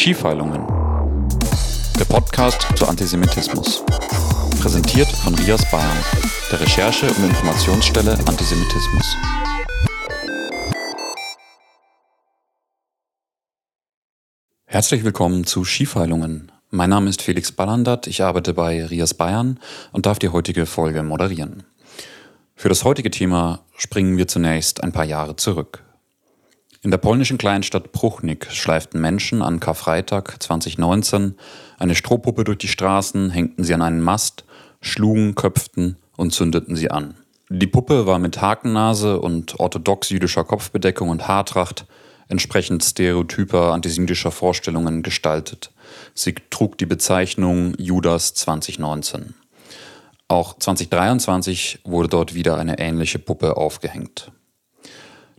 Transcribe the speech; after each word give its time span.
Skifeilungen. 0.00 0.66
Der 1.98 2.06
Podcast 2.06 2.66
zu 2.74 2.88
Antisemitismus. 2.88 3.84
Präsentiert 4.58 5.08
von 5.08 5.34
Rias 5.34 5.70
Bayern, 5.70 5.98
der 6.50 6.58
Recherche- 6.58 7.10
und 7.10 7.22
Informationsstelle 7.22 8.12
Antisemitismus. 8.12 9.16
Herzlich 14.64 15.04
willkommen 15.04 15.44
zu 15.44 15.66
Skifeilungen. 15.66 16.50
Mein 16.70 16.88
Name 16.88 17.10
ist 17.10 17.20
Felix 17.20 17.52
Ballandert, 17.52 18.06
ich 18.06 18.22
arbeite 18.22 18.54
bei 18.54 18.86
Rias 18.86 19.12
Bayern 19.12 19.60
und 19.92 20.06
darf 20.06 20.18
die 20.18 20.30
heutige 20.30 20.64
Folge 20.64 21.02
moderieren. 21.02 21.64
Für 22.54 22.70
das 22.70 22.84
heutige 22.84 23.10
Thema 23.10 23.66
springen 23.76 24.16
wir 24.16 24.28
zunächst 24.28 24.82
ein 24.82 24.92
paar 24.92 25.04
Jahre 25.04 25.36
zurück. 25.36 25.84
In 26.82 26.90
der 26.90 26.98
polnischen 26.98 27.36
Kleinstadt 27.36 27.92
Pruchnik 27.92 28.50
schleiften 28.50 29.02
Menschen 29.02 29.42
an 29.42 29.60
Karfreitag 29.60 30.42
2019 30.42 31.34
eine 31.78 31.94
Strohpuppe 31.94 32.42
durch 32.44 32.56
die 32.56 32.68
Straßen, 32.68 33.28
hängten 33.28 33.64
sie 33.64 33.74
an 33.74 33.82
einen 33.82 34.00
Mast, 34.00 34.44
schlugen, 34.80 35.34
köpften 35.34 35.96
und 36.16 36.32
zündeten 36.32 36.76
sie 36.76 36.90
an. 36.90 37.16
Die 37.50 37.66
Puppe 37.66 38.06
war 38.06 38.18
mit 38.18 38.40
Hakennase 38.40 39.20
und 39.20 39.60
orthodox-jüdischer 39.60 40.44
Kopfbedeckung 40.44 41.10
und 41.10 41.28
Haartracht 41.28 41.84
entsprechend 42.28 42.82
stereotyper 42.82 43.74
antisemitischer 43.74 44.30
Vorstellungen 44.30 45.02
gestaltet. 45.02 45.72
Sie 46.14 46.34
trug 46.48 46.78
die 46.78 46.86
Bezeichnung 46.86 47.74
Judas 47.76 48.32
2019. 48.32 49.34
Auch 50.28 50.58
2023 50.58 51.80
wurde 51.84 52.08
dort 52.08 52.34
wieder 52.34 52.56
eine 52.56 52.78
ähnliche 52.78 53.18
Puppe 53.18 53.58
aufgehängt. 53.58 54.32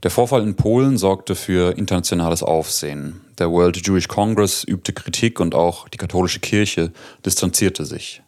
Der 0.03 0.09
Vorfall 0.09 0.41
in 0.41 0.55
Polen 0.55 0.97
sorgte 0.97 1.35
für 1.35 1.77
internationales 1.77 2.41
Aufsehen. 2.41 3.21
Der 3.37 3.51
World 3.51 3.85
Jewish 3.85 4.07
Congress 4.07 4.63
übte 4.63 4.93
Kritik 4.93 5.39
und 5.39 5.53
auch 5.53 5.87
die 5.89 5.97
katholische 5.97 6.39
Kirche 6.39 6.91
distanzierte 7.23 7.85
sich. 7.85 8.23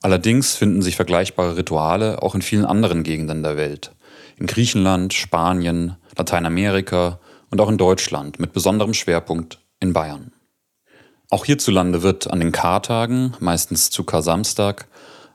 Allerdings 0.00 0.54
finden 0.54 0.80
sich 0.80 0.94
vergleichbare 0.94 1.56
Rituale 1.56 2.22
auch 2.22 2.36
in 2.36 2.42
vielen 2.42 2.64
anderen 2.64 3.02
Gegenden 3.02 3.42
der 3.42 3.56
Welt. 3.56 3.90
In 4.38 4.46
Griechenland, 4.46 5.12
Spanien, 5.12 5.96
Lateinamerika 6.16 7.18
und 7.50 7.60
auch 7.60 7.68
in 7.68 7.78
Deutschland 7.78 8.38
mit 8.38 8.52
besonderem 8.52 8.94
Schwerpunkt 8.94 9.58
in 9.80 9.92
Bayern. 9.92 10.30
Auch 11.30 11.44
hierzulande 11.44 12.04
wird 12.04 12.30
an 12.30 12.38
den 12.38 12.52
Kartagen, 12.52 13.34
meistens 13.40 13.90
zu 13.90 14.04
Kar-Samstag, 14.04 14.86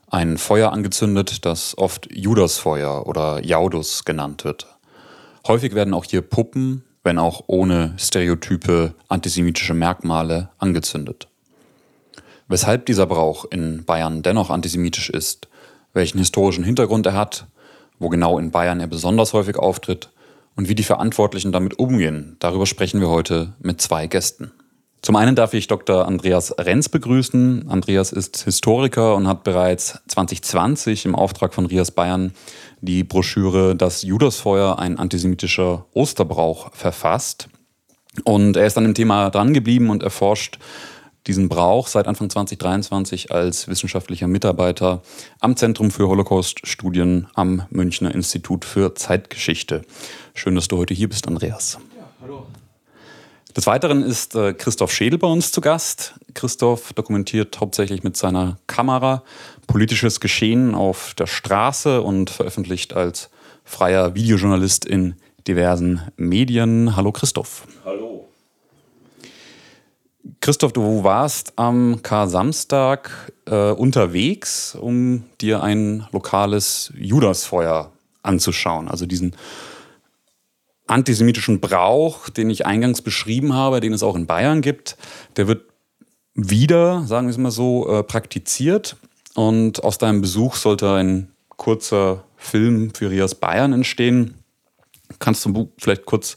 ein 0.06 0.38
Feuer 0.38 0.72
angezündet, 0.72 1.44
das 1.44 1.76
oft 1.76 2.08
Judasfeuer 2.10 3.06
oder 3.06 3.44
Jaudus 3.44 4.06
genannt 4.06 4.44
wird. 4.44 4.77
Häufig 5.46 5.74
werden 5.74 5.94
auch 5.94 6.04
hier 6.04 6.22
Puppen, 6.22 6.84
wenn 7.04 7.18
auch 7.18 7.44
ohne 7.46 7.94
stereotype 7.96 8.94
antisemitische 9.08 9.74
Merkmale, 9.74 10.50
angezündet. 10.58 11.28
Weshalb 12.48 12.86
dieser 12.86 13.06
Brauch 13.06 13.44
in 13.50 13.84
Bayern 13.84 14.22
dennoch 14.22 14.50
antisemitisch 14.50 15.10
ist, 15.10 15.48
welchen 15.92 16.18
historischen 16.18 16.64
Hintergrund 16.64 17.06
er 17.06 17.14
hat, 17.14 17.46
wo 17.98 18.08
genau 18.08 18.38
in 18.38 18.50
Bayern 18.50 18.80
er 18.80 18.86
besonders 18.86 19.32
häufig 19.32 19.56
auftritt 19.56 20.10
und 20.56 20.68
wie 20.68 20.74
die 20.74 20.82
Verantwortlichen 20.82 21.52
damit 21.52 21.78
umgehen, 21.78 22.36
darüber 22.40 22.66
sprechen 22.66 23.00
wir 23.00 23.08
heute 23.08 23.54
mit 23.60 23.80
zwei 23.80 24.06
Gästen. 24.06 24.52
Zum 25.00 25.16
einen 25.16 25.36
darf 25.36 25.54
ich 25.54 25.68
Dr. 25.68 26.06
Andreas 26.06 26.54
Renz 26.58 26.88
begrüßen. 26.88 27.68
Andreas 27.68 28.12
ist 28.12 28.42
Historiker 28.44 29.14
und 29.14 29.28
hat 29.28 29.44
bereits 29.44 30.00
2020 30.08 31.06
im 31.06 31.14
Auftrag 31.14 31.54
von 31.54 31.66
Rias 31.66 31.90
Bayern 31.92 32.32
die 32.80 33.04
Broschüre 33.04 33.76
Das 33.76 34.02
Judasfeuer, 34.02 34.78
ein 34.78 34.98
antisemitischer 34.98 35.86
Osterbrauch 35.94 36.74
verfasst. 36.74 37.48
Und 38.24 38.56
er 38.56 38.66
ist 38.66 38.76
an 38.76 38.84
dem 38.84 38.94
Thema 38.94 39.30
drangeblieben 39.30 39.90
und 39.90 40.02
erforscht 40.02 40.58
diesen 41.26 41.48
Brauch 41.48 41.86
seit 41.86 42.08
Anfang 42.08 42.30
2023 42.30 43.30
als 43.30 43.68
wissenschaftlicher 43.68 44.26
Mitarbeiter 44.26 45.02
am 45.40 45.56
Zentrum 45.56 45.90
für 45.90 46.08
Holocaust-Studien 46.08 47.28
am 47.34 47.62
Münchner 47.70 48.14
Institut 48.14 48.64
für 48.64 48.94
Zeitgeschichte. 48.94 49.82
Schön, 50.34 50.54
dass 50.54 50.68
du 50.68 50.78
heute 50.78 50.94
hier 50.94 51.08
bist, 51.08 51.28
Andreas. 51.28 51.78
Des 53.58 53.66
Weiteren 53.66 54.04
ist 54.04 54.36
äh, 54.36 54.54
Christoph 54.54 54.92
Schädel 54.92 55.18
bei 55.18 55.26
uns 55.26 55.50
zu 55.50 55.60
Gast. 55.60 56.14
Christoph 56.32 56.92
dokumentiert 56.92 57.58
hauptsächlich 57.58 58.04
mit 58.04 58.16
seiner 58.16 58.56
Kamera 58.68 59.24
politisches 59.66 60.20
Geschehen 60.20 60.76
auf 60.76 61.14
der 61.14 61.26
Straße 61.26 62.00
und 62.00 62.30
veröffentlicht 62.30 62.94
als 62.94 63.30
freier 63.64 64.14
Videojournalist 64.14 64.84
in 64.84 65.16
diversen 65.48 66.02
Medien. 66.16 66.94
Hallo 66.94 67.10
Christoph. 67.10 67.66
Hallo. 67.84 68.28
Christoph, 70.38 70.72
du 70.72 71.02
warst 71.02 71.54
am 71.56 72.00
Kar-Samstag 72.00 73.32
äh, 73.46 73.72
unterwegs, 73.72 74.76
um 74.76 75.24
dir 75.40 75.64
ein 75.64 76.06
lokales 76.12 76.92
Judasfeuer 76.96 77.90
anzuschauen, 78.22 78.86
also 78.86 79.04
diesen 79.04 79.34
antisemitischen 80.88 81.60
Brauch, 81.60 82.28
den 82.28 82.50
ich 82.50 82.66
eingangs 82.66 83.02
beschrieben 83.02 83.54
habe, 83.54 83.80
den 83.80 83.92
es 83.92 84.02
auch 84.02 84.16
in 84.16 84.26
Bayern 84.26 84.60
gibt, 84.60 84.96
der 85.36 85.46
wird 85.46 85.62
wieder, 86.34 87.04
sagen 87.06 87.26
wir 87.26 87.30
es 87.30 87.38
mal 87.38 87.50
so, 87.50 87.88
äh, 87.88 88.02
praktiziert. 88.02 88.96
Und 89.34 89.84
aus 89.84 89.98
deinem 89.98 90.20
Besuch 90.20 90.56
sollte 90.56 90.92
ein 90.94 91.30
kurzer 91.56 92.24
Film 92.36 92.92
für 92.94 93.10
Rias 93.10 93.34
Bayern 93.34 93.72
entstehen. 93.72 94.34
Kannst 95.18 95.44
du 95.44 95.70
vielleicht 95.78 96.06
kurz 96.06 96.36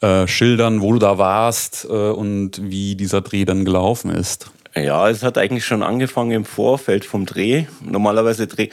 äh, 0.00 0.26
schildern, 0.26 0.80
wo 0.80 0.92
du 0.92 0.98
da 0.98 1.18
warst 1.18 1.86
äh, 1.88 1.92
und 1.92 2.60
wie 2.62 2.94
dieser 2.94 3.20
Dreh 3.20 3.44
dann 3.44 3.64
gelaufen 3.64 4.10
ist? 4.10 4.50
Ja, 4.74 5.08
es 5.08 5.22
hat 5.22 5.38
eigentlich 5.38 5.64
schon 5.64 5.82
angefangen 5.82 6.30
im 6.32 6.44
Vorfeld 6.44 7.04
vom 7.04 7.26
Dreh. 7.26 7.66
Normalerweise 7.80 8.46
Dreh 8.46 8.68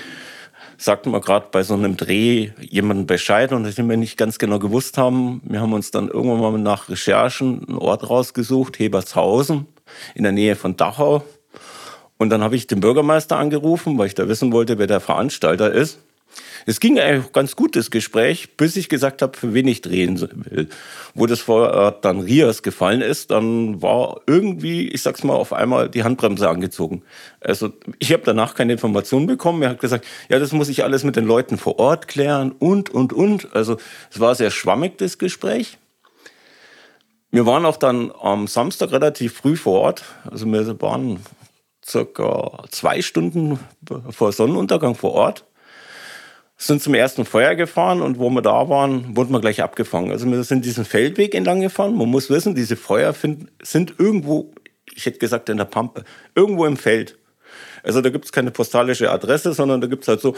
sagt 0.78 1.06
man 1.06 1.22
gerade 1.22 1.48
bei 1.52 1.64
so 1.64 1.74
einem 1.74 1.98
Dreh 1.98 2.52
jemandem 2.60 3.08
Bescheid 3.08 3.52
und 3.52 3.64
das 3.64 3.78
wir 3.78 3.98
nicht 3.98 4.18
ganz 4.18 4.38
genau 4.38 4.60
gewusst 4.60 4.98
haben. 4.98 5.42
Wir 5.46 5.62
haben 5.62 5.74
uns 5.74 5.92
dann 5.92 6.08
irgendwann 6.08 6.40
mal 6.40 6.58
nach 6.60 6.90
Recherchen 6.90 7.68
einen 7.68 7.78
Ort 7.78 8.10
rausgesucht, 8.10 8.80
Hebertshausen, 8.80 9.68
in 10.14 10.24
der 10.24 10.32
Nähe 10.32 10.56
von 10.56 10.76
Dachau. 10.76 11.24
Und 12.18 12.30
dann 12.30 12.44
habe 12.44 12.56
ich 12.56 12.68
den 12.68 12.80
Bürgermeister 12.80 13.38
angerufen, 13.38 13.98
weil 13.98 14.08
ich 14.08 14.16
da 14.16 14.28
wissen 14.28 14.52
wollte, 14.52 14.78
wer 14.78 14.88
der 14.88 15.02
Veranstalter 15.02 15.72
ist. 15.72 16.00
Es 16.66 16.80
ging 16.80 17.00
eigentlich 17.00 17.32
ganz 17.32 17.56
gut, 17.56 17.76
das 17.76 17.92
Gespräch, 17.92 18.58
bis 18.58 18.76
ich 18.76 18.90
gesagt 18.90 19.22
habe, 19.22 19.38
für 19.38 19.54
wen 19.54 19.68
ich 19.68 19.82
drehen 19.82 20.20
will. 20.20 20.70
Wo 21.14 21.26
das 21.26 21.40
vor 21.40 21.92
dann 22.02 22.22
Rias 22.22 22.64
gefallen 22.64 23.02
ist, 23.02 23.32
dann 23.32 23.82
war 23.82 24.22
irgendwie, 24.28 24.88
ich 24.88 25.02
sag's 25.02 25.24
mal, 25.24 25.34
auf 25.34 25.54
einmal 25.54 25.90
die 25.90 26.04
Handbremse 26.04 26.50
angezogen. 26.50 27.04
Also 27.40 27.72
ich 28.00 28.12
habe 28.12 28.24
danach 28.26 28.56
keine 28.56 28.74
Informationen 28.74 29.28
bekommen. 29.28 29.62
Er 29.62 29.70
hat 29.70 29.80
gesagt, 29.80 30.06
ja, 30.30 30.40
das 30.40 30.52
muss 30.52 30.70
ich 30.70 30.84
alles 30.84 31.04
mit 31.04 31.16
den 31.16 31.26
Leuten 31.26 31.58
vor 31.58 31.80
Ort 31.80 32.08
klären 32.08 32.52
und, 32.52 32.90
und, 32.90 33.14
und. 33.14 33.54
Also 33.54 33.78
es 34.12 34.20
war 34.20 34.36
sehr 34.36 34.52
schwammig, 34.52 34.98
das 34.98 35.18
Gespräch. 35.18 35.78
Wir 37.32 37.46
waren 37.46 37.66
auch 37.66 37.78
dann 37.78 38.12
am 38.22 38.48
Samstag 38.48 38.92
relativ 38.92 39.34
früh 39.34 39.56
vor 39.56 39.82
Ort. 39.82 40.04
Also 40.30 40.46
wir 40.46 40.82
waren 40.82 41.20
circa 41.86 42.64
zwei 42.72 43.02
Stunden 43.02 43.60
vor 44.10 44.32
Sonnenuntergang 44.32 44.96
vor 44.96 45.14
Ort 45.14 45.46
sind 46.58 46.82
zum 46.82 46.94
ersten 46.94 47.26
Feuer 47.26 47.56
gefahren 47.56 48.02
und 48.02 48.18
wo 48.18 48.30
wir 48.30 48.42
da 48.42 48.70
waren, 48.70 49.16
wurden 49.16 49.34
wir 49.34 49.42
gleich 49.42 49.62
abgefangen. 49.62 50.12
Also 50.12 50.26
wir 50.28 50.44
sind 50.44 50.64
diesen 50.64 50.86
Feldweg 50.86 51.36
entlang 51.36 51.60
gefahren. 51.60 51.98
Man 51.98 52.10
muss 52.10 52.30
wissen, 52.30 52.56
diese 52.56 52.78
Feuer 52.78 53.14
sind 53.14 53.94
irgendwo, 53.98 54.54
ich 54.94 55.06
hätte 55.06 55.20
gesagt 55.20 55.50
in 55.50 55.58
der 55.58 55.66
Pampe, 55.66 56.06
irgendwo 56.34 56.66
im 56.66 56.78
Feld. 56.78 57.18
Also 57.84 58.02
da 58.02 58.10
gibt 58.10 58.26
es 58.26 58.32
keine 58.32 58.52
postalische 58.52 59.12
Adresse, 59.12 59.54
sondern 59.54 59.82
da 59.82 59.88
gibt 59.88 60.04
es 60.04 60.08
halt 60.08 60.22
so 60.22 60.36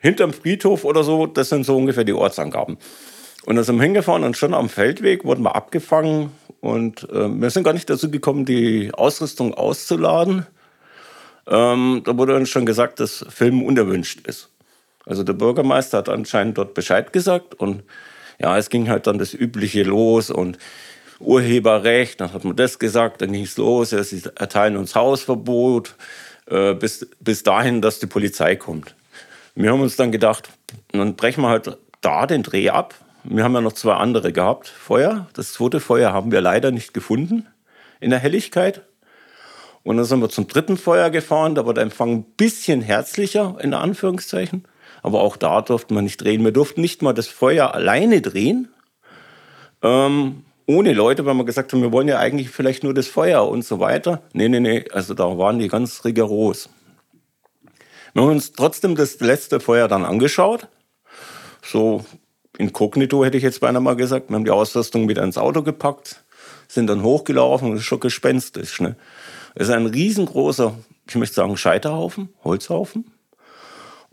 hinterm 0.00 0.32
Friedhof 0.32 0.84
oder 0.84 1.02
so, 1.02 1.26
das 1.26 1.48
sind 1.48 1.64
so 1.64 1.76
ungefähr 1.76 2.04
die 2.04 2.12
Ortsangaben. 2.12 2.76
Und 3.46 3.56
dann 3.56 3.64
sind 3.64 3.76
wir 3.76 3.84
hingefahren 3.84 4.24
und 4.24 4.36
schon 4.36 4.54
am 4.54 4.68
Feldweg 4.68 5.24
wurden 5.24 5.42
wir 5.42 5.56
abgefangen 5.56 6.30
und 6.60 7.08
äh, 7.10 7.28
wir 7.28 7.50
sind 7.50 7.62
gar 7.62 7.72
nicht 7.72 7.88
dazu 7.88 8.10
gekommen, 8.10 8.44
die 8.44 8.92
Ausrüstung 8.92 9.54
auszuladen. 9.54 10.46
Ähm, 11.46 12.02
da 12.04 12.18
wurde 12.18 12.34
uns 12.34 12.48
schon 12.50 12.66
gesagt, 12.66 13.00
dass 13.00 13.24
Filmen 13.28 13.64
unerwünscht 13.64 14.26
ist. 14.26 14.50
Also 15.06 15.22
der 15.22 15.32
Bürgermeister 15.32 15.98
hat 15.98 16.08
anscheinend 16.08 16.58
dort 16.58 16.74
Bescheid 16.74 17.12
gesagt 17.12 17.54
und 17.54 17.84
ja, 18.38 18.58
es 18.58 18.68
ging 18.68 18.88
halt 18.88 19.06
dann 19.06 19.18
das 19.18 19.32
Übliche 19.32 19.84
los 19.84 20.30
und 20.30 20.58
Urheberrecht, 21.20 22.20
dann 22.20 22.34
hat 22.34 22.44
man 22.44 22.56
das 22.56 22.78
gesagt, 22.78 23.22
dann 23.22 23.32
ging 23.32 23.44
es 23.44 23.56
los, 23.56 23.90
sie 23.90 24.22
erteilen 24.34 24.76
uns 24.76 24.94
Hausverbot, 24.94 25.94
äh, 26.46 26.74
bis, 26.74 27.08
bis 27.20 27.42
dahin, 27.42 27.80
dass 27.80 28.00
die 28.00 28.06
Polizei 28.06 28.56
kommt. 28.56 28.94
Wir 29.54 29.72
haben 29.72 29.80
uns 29.80 29.96
dann 29.96 30.12
gedacht, 30.12 30.50
dann 30.92 31.16
brechen 31.16 31.42
wir 31.42 31.48
halt 31.48 31.78
da 32.02 32.26
den 32.26 32.42
Dreh 32.42 32.68
ab. 32.68 32.94
Wir 33.24 33.42
haben 33.42 33.54
ja 33.54 33.62
noch 33.62 33.72
zwei 33.72 33.94
andere 33.94 34.32
gehabt, 34.32 34.68
Feuer. 34.68 35.28
Das 35.32 35.54
zweite 35.54 35.80
Feuer 35.80 36.12
haben 36.12 36.30
wir 36.30 36.42
leider 36.42 36.70
nicht 36.70 36.92
gefunden 36.92 37.46
in 37.98 38.10
der 38.10 38.18
Helligkeit. 38.18 38.82
Und 39.82 39.96
dann 39.96 40.04
sind 40.04 40.20
wir 40.20 40.28
zum 40.28 40.46
dritten 40.46 40.76
Feuer 40.76 41.10
gefahren, 41.10 41.54
da 41.54 41.64
war 41.64 41.72
der 41.72 41.84
Empfang 41.84 42.12
ein 42.12 42.24
bisschen 42.36 42.82
herzlicher, 42.82 43.56
in 43.60 43.72
Anführungszeichen. 43.72 44.64
Aber 45.06 45.20
auch 45.20 45.36
da 45.36 45.62
durfte 45.62 45.94
man 45.94 46.02
nicht 46.02 46.16
drehen. 46.16 46.42
Wir 46.42 46.50
durften 46.50 46.80
nicht 46.80 47.00
mal 47.00 47.12
das 47.12 47.28
Feuer 47.28 47.72
alleine 47.72 48.20
drehen. 48.20 48.66
Ähm, 49.80 50.42
ohne 50.66 50.94
Leute, 50.94 51.24
weil 51.24 51.34
wir 51.34 51.44
gesagt 51.44 51.72
haben, 51.72 51.80
wir 51.80 51.92
wollen 51.92 52.08
ja 52.08 52.18
eigentlich 52.18 52.50
vielleicht 52.50 52.82
nur 52.82 52.92
das 52.92 53.06
Feuer 53.06 53.46
und 53.46 53.64
so 53.64 53.78
weiter. 53.78 54.22
Nee, 54.32 54.48
nee, 54.48 54.58
nee, 54.58 54.84
also 54.90 55.14
da 55.14 55.38
waren 55.38 55.60
die 55.60 55.68
ganz 55.68 56.04
rigoros. 56.04 56.70
Wir 58.14 58.22
haben 58.22 58.30
uns 58.30 58.50
trotzdem 58.50 58.96
das 58.96 59.20
letzte 59.20 59.60
Feuer 59.60 59.86
dann 59.86 60.04
angeschaut. 60.04 60.66
So 61.62 62.04
inkognito 62.58 63.24
hätte 63.24 63.36
ich 63.36 63.44
jetzt 63.44 63.60
beinahe 63.60 63.80
mal 63.80 63.94
gesagt. 63.94 64.28
Wir 64.28 64.34
haben 64.34 64.44
die 64.44 64.50
Ausrüstung 64.50 65.08
wieder 65.08 65.22
ins 65.22 65.38
Auto 65.38 65.62
gepackt, 65.62 66.24
sind 66.66 66.88
dann 66.88 67.04
hochgelaufen 67.04 67.70
und 67.70 67.76
ist 67.76 67.84
schon 67.84 68.00
gespenstisch. 68.00 68.80
Ne? 68.80 68.96
Es 69.54 69.68
ist 69.68 69.72
ein 69.72 69.86
riesengroßer, 69.86 70.74
ich 71.08 71.14
möchte 71.14 71.36
sagen, 71.36 71.56
Scheiterhaufen, 71.56 72.30
Holzhaufen. 72.42 73.04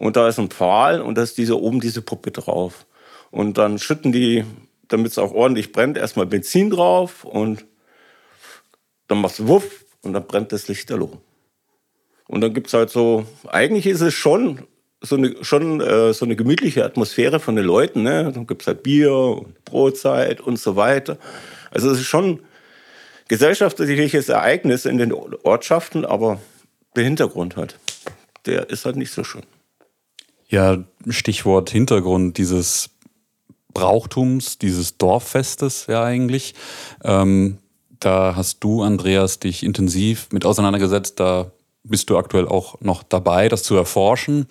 Und 0.03 0.17
da 0.17 0.27
ist 0.27 0.38
ein 0.38 0.50
Pfahl 0.50 1.00
und 1.00 1.17
da 1.17 1.23
ist 1.23 1.38
diese, 1.38 1.57
oben 1.57 1.79
diese 1.79 2.01
Puppe 2.01 2.31
drauf. 2.31 2.85
Und 3.31 3.57
dann 3.57 3.79
schütten 3.79 4.11
die, 4.11 4.44
damit 4.89 5.13
es 5.13 5.17
auch 5.17 5.31
ordentlich 5.31 5.71
brennt, 5.71 5.97
erstmal 5.97 6.25
Benzin 6.25 6.69
drauf 6.69 7.23
und 7.23 7.65
dann 9.07 9.21
machst 9.21 9.39
du 9.39 9.47
Wuff 9.47 9.85
und 10.01 10.11
dann 10.11 10.27
brennt 10.27 10.51
das 10.51 10.67
Lichterloh. 10.67 11.21
Und 12.27 12.41
dann 12.41 12.53
gibt 12.53 12.67
es 12.67 12.73
halt 12.73 12.89
so, 12.89 13.25
eigentlich 13.47 13.88
ist 13.88 14.01
es 14.01 14.13
schon 14.13 14.67
so 15.00 15.15
eine, 15.15 15.41
schon, 15.41 15.79
äh, 15.79 16.11
so 16.11 16.25
eine 16.25 16.35
gemütliche 16.35 16.83
Atmosphäre 16.83 17.39
von 17.39 17.55
den 17.55 17.63
Leuten. 17.63 18.03
Ne? 18.03 18.29
Dann 18.33 18.45
gibt 18.45 18.63
es 18.63 18.67
halt 18.67 18.83
Bier 18.83 19.13
und 19.13 19.63
Brotzeit 19.63 20.41
und 20.41 20.59
so 20.59 20.75
weiter. 20.75 21.17
Also 21.71 21.89
es 21.89 22.00
ist 22.00 22.07
schon 22.07 22.41
gesellschaftliches 23.29 24.27
Ereignis 24.27 24.83
in 24.85 24.97
den 24.97 25.13
Ortschaften, 25.13 26.03
aber 26.03 26.41
der 26.97 27.05
Hintergrund 27.05 27.55
halt, 27.55 27.79
der 28.45 28.69
ist 28.69 28.83
halt 28.83 28.97
nicht 28.97 29.13
so 29.13 29.23
schön. 29.23 29.44
Ja, 30.48 30.84
Stichwort 31.07 31.69
Hintergrund 31.69 32.38
dieses 32.38 32.90
Brauchtums, 33.74 34.60
dieses 34.60 34.98
Dorffestes 34.98 35.88
ja 35.88 36.04
eigentlich. 36.04 36.54
Ähm, 37.04 37.57
da 38.00 38.36
hast 38.36 38.63
du, 38.63 38.81
Andreas, 38.81 39.40
dich 39.40 39.63
intensiv 39.63 40.28
mit 40.31 40.45
auseinandergesetzt. 40.45 41.19
Da 41.19 41.51
bist 41.84 42.10
du 42.10 42.18
aktuell 42.18 42.48
auch 42.48 42.80
noch 42.81 43.04
dabei, 43.04 43.50
das 43.50 43.63
zu 43.63 43.75
erforschen. 43.75 44.48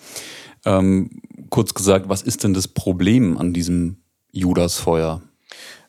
Ähm, 0.65 1.21
kurz 1.49 1.73
gesagt, 1.73 2.09
was 2.09 2.21
ist 2.21 2.43
denn 2.43 2.53
das 2.53 2.67
Problem 2.67 3.37
an 3.37 3.53
diesem 3.53 3.97
Judasfeuer? 4.31 5.21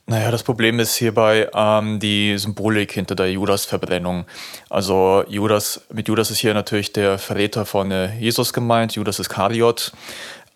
Naja, 0.06 0.30
das 0.30 0.42
Problem 0.42 0.80
ist 0.80 0.96
hierbei 0.96 1.48
ähm, 1.54 1.98
die 1.98 2.36
Symbolik 2.36 2.92
hinter 2.92 3.14
der 3.14 3.32
Judas-Verbrennung. 3.32 4.26
Also 4.68 5.24
Judas, 5.28 5.80
mit 5.90 6.08
Judas 6.08 6.30
ist 6.30 6.38
hier 6.38 6.52
natürlich 6.52 6.92
der 6.92 7.16
Verräter 7.16 7.64
von 7.64 7.90
äh, 7.90 8.14
Jesus 8.18 8.52
gemeint, 8.52 8.94
Judas 8.96 9.18
Iskariot. 9.18 9.92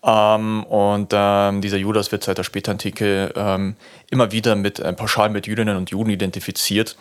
Ähm, 0.05 0.65
und 0.65 1.13
ähm, 1.15 1.63
dieser 1.63 1.79
Judas 1.79 2.13
wird 2.13 2.25
seit 2.25 2.37
der 2.37 2.45
Spätantike 2.45 3.33
ähm, 3.35 3.77
immer 4.11 4.33
wieder 4.33 4.55
mit 4.55 4.81
äh, 4.81 4.93
pauschal 4.93 5.31
mit 5.31 5.47
Jüdinnen 5.47 5.79
und 5.79 5.91
Juden 5.91 6.11
identifiziert. 6.11 6.97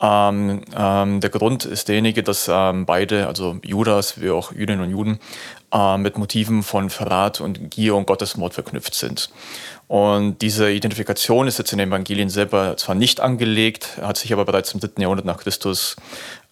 Ähm, 0.00 0.62
ähm, 0.74 1.20
der 1.20 1.30
Grund 1.30 1.66
ist 1.66 1.88
derjenige, 1.88 2.22
dass 2.22 2.48
ähm, 2.50 2.86
beide, 2.86 3.26
also 3.26 3.58
Judas 3.62 4.20
wie 4.20 4.30
auch 4.30 4.52
Jüdinnen 4.52 4.80
und 4.80 4.90
Juden, 4.90 5.18
äh, 5.72 5.96
mit 5.98 6.18
Motiven 6.18 6.62
von 6.62 6.90
Verrat 6.90 7.40
und 7.40 7.70
Gier 7.70 7.94
und 7.94 8.06
Gottesmord 8.06 8.54
verknüpft 8.54 8.94
sind. 8.94 9.30
Und 9.90 10.40
diese 10.40 10.70
Identifikation 10.70 11.48
ist 11.48 11.58
jetzt 11.58 11.72
in 11.72 11.78
den 11.78 11.88
Evangelien 11.88 12.28
selber 12.28 12.76
zwar 12.76 12.94
nicht 12.94 13.18
angelegt, 13.18 13.98
hat 14.00 14.18
sich 14.18 14.32
aber 14.32 14.44
bereits 14.44 14.72
im 14.72 14.78
dritten 14.78 15.00
Jahrhundert 15.00 15.26
nach 15.26 15.38
Christus 15.38 15.96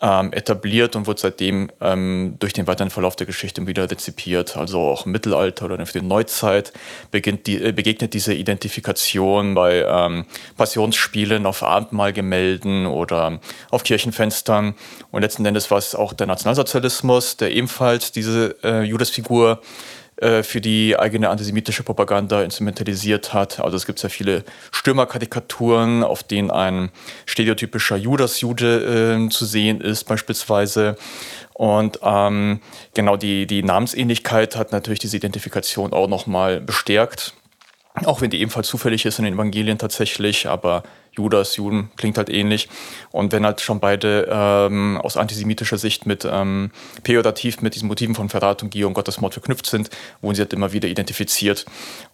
ähm, 0.01 0.33
etabliert 0.33 0.95
und 0.97 1.07
wurde 1.07 1.21
seitdem 1.21 1.71
ähm, 1.81 2.37
durch 2.39 2.53
den 2.53 2.67
weiteren 2.67 2.91
Verlauf 2.91 3.17
der 3.17 3.27
Geschichte 3.27 3.65
wieder 3.67 3.91
rezipiert. 3.91 4.57
Also 4.57 4.81
auch 4.81 5.07
im 5.07 5.13
Mittelalter 5.13 5.65
oder 5.65 5.79
in 5.79 5.85
der 5.85 6.03
Neuzeit 6.03 6.73
beginnt 7.11 7.47
die, 7.47 7.63
äh, 7.63 7.73
begegnet 7.73 8.15
diese 8.15 8.35
Identifikation 8.35 9.55
bei 9.55 9.85
ähm, 9.89 10.25
Passionsspielen 10.57 11.47
auf 11.47 11.63
Abendmahlgemälden 11.63 12.87
oder 12.87 13.41
auf 13.71 13.83
Kirchenfenstern. 13.83 14.75
Und 15.11 15.23
letzten 15.23 15.45
Endes 15.47 15.71
war 15.71 15.79
es 15.79 15.95
auch 15.95 16.13
der 16.13 16.27
Nationalsozialismus, 16.27 17.37
der 17.37 17.53
ebenfalls 17.53 18.13
diese 18.13 18.57
äh, 18.63 18.83
Judasfigur 19.09 19.61
äh, 20.17 20.43
für 20.43 20.61
die 20.61 20.99
eigene 20.99 21.31
antisemitische 21.31 21.83
Propaganda 21.83 22.43
instrumentalisiert 22.43 23.33
hat. 23.33 23.61
Also 23.61 23.77
es 23.77 23.87
gibt 23.87 23.99
sehr 23.99 24.11
viele 24.11 24.45
Stürmerkarikaturen, 24.73 26.03
auf 26.05 26.23
denen 26.23 26.51
ein 26.51 26.91
stereotypischer 27.27 27.97
Judas-Jude 27.97 29.27
äh, 29.27 29.29
zu 29.31 29.45
sehen 29.45 29.81
ist 29.81 30.05
beispielsweise. 30.05 30.97
Und 31.55 32.01
ähm, 32.03 32.61
genau 32.95 33.17
die, 33.17 33.47
die 33.47 33.63
Namensähnlichkeit 33.63 34.57
hat 34.57 34.73
natürlich 34.73 35.01
diese 35.01 35.17
Identifikation 35.17 35.93
auch 35.93 36.09
nochmal 36.09 36.61
bestärkt. 36.61 37.35
Auch 38.05 38.21
wenn 38.21 38.31
die 38.31 38.41
ebenfalls 38.41 38.69
zufällig 38.69 39.05
ist 39.07 39.19
in 39.19 39.25
den 39.25 39.35
Evangelien 39.35 39.77
tatsächlich, 39.77 40.47
aber 40.47 40.85
Judas, 41.19 41.57
Juden 41.57 41.91
klingt 41.97 42.17
halt 42.17 42.31
ähnlich. 42.31 42.69
Und 43.11 43.33
wenn 43.33 43.45
halt 43.45 43.61
schon 43.61 43.81
beide 43.81 44.29
ähm, 44.31 44.99
aus 45.03 45.17
antisemitischer 45.17 45.77
Sicht 45.77 46.07
mit 46.07 46.27
ähm, 46.31 46.71
pejorativ 47.03 47.61
mit 47.61 47.75
diesen 47.75 47.89
Motiven 47.89 48.15
von 48.15 48.29
Verrat 48.29 48.63
und 48.63 48.71
Gier 48.71 48.87
und 48.87 48.95
Gottesmord 48.95 49.35
verknüpft 49.35 49.67
sind, 49.67 49.91
wurden 50.23 50.37
sie 50.37 50.43
halt 50.43 50.53
immer 50.53 50.73
wieder 50.73 50.89
identifiziert. 50.89 51.67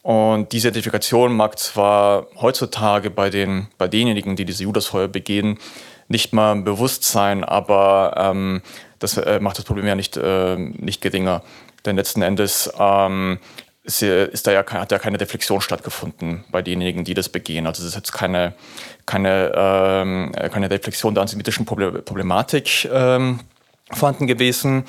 Und 0.03 0.53
diese 0.53 0.69
Identifikation 0.69 1.37
mag 1.37 1.59
zwar 1.59 2.27
heutzutage 2.41 3.11
bei, 3.11 3.31
den, 3.31 3.69
bei 3.79 3.87
denjenigen, 3.87 4.35
die 4.37 4.45
diese 4.45 4.65
Judasfeuer 4.65 5.09
begehen, 5.09 5.59
nicht 6.09 6.33
mal 6.33 6.57
bewusst 6.57 7.05
sein, 7.05 7.45
aber 7.45 8.15
ähm, 8.17 8.63
das 8.99 9.17
äh, 9.17 9.41
macht 9.41 9.59
das 9.59 9.65
Problem 9.65 9.87
ja 9.87 9.95
nicht, 9.95 10.17
äh, 10.17 10.57
nicht 10.57 11.01
geringer. 11.01 11.43
Denn 11.85 11.97
letzten 11.97 12.23
Endes 12.23 12.73
ähm, 12.79 13.39
ist, 13.85 14.03
ist 14.03 14.47
da 14.47 14.53
ja, 14.53 14.65
hat 14.67 14.91
ja 14.91 14.99
keine 14.99 15.21
Reflexion 15.21 15.61
stattgefunden 15.61 16.45
bei 16.51 16.63
denjenigen, 16.63 17.05
die 17.05 17.15
das 17.15 17.29
begehen. 17.29 17.67
Also 17.67 17.83
es 17.83 17.89
ist 17.89 17.95
jetzt 17.95 18.13
keine, 18.13 18.55
keine, 19.07 19.53
ähm, 19.55 20.33
keine 20.51 20.71
Reflexion 20.71 21.15
der 21.15 21.21
antisemitischen 21.21 21.67
Problematik 21.67 22.89
ähm, 22.91 23.41
vorhanden 23.93 24.27
gewesen. 24.27 24.85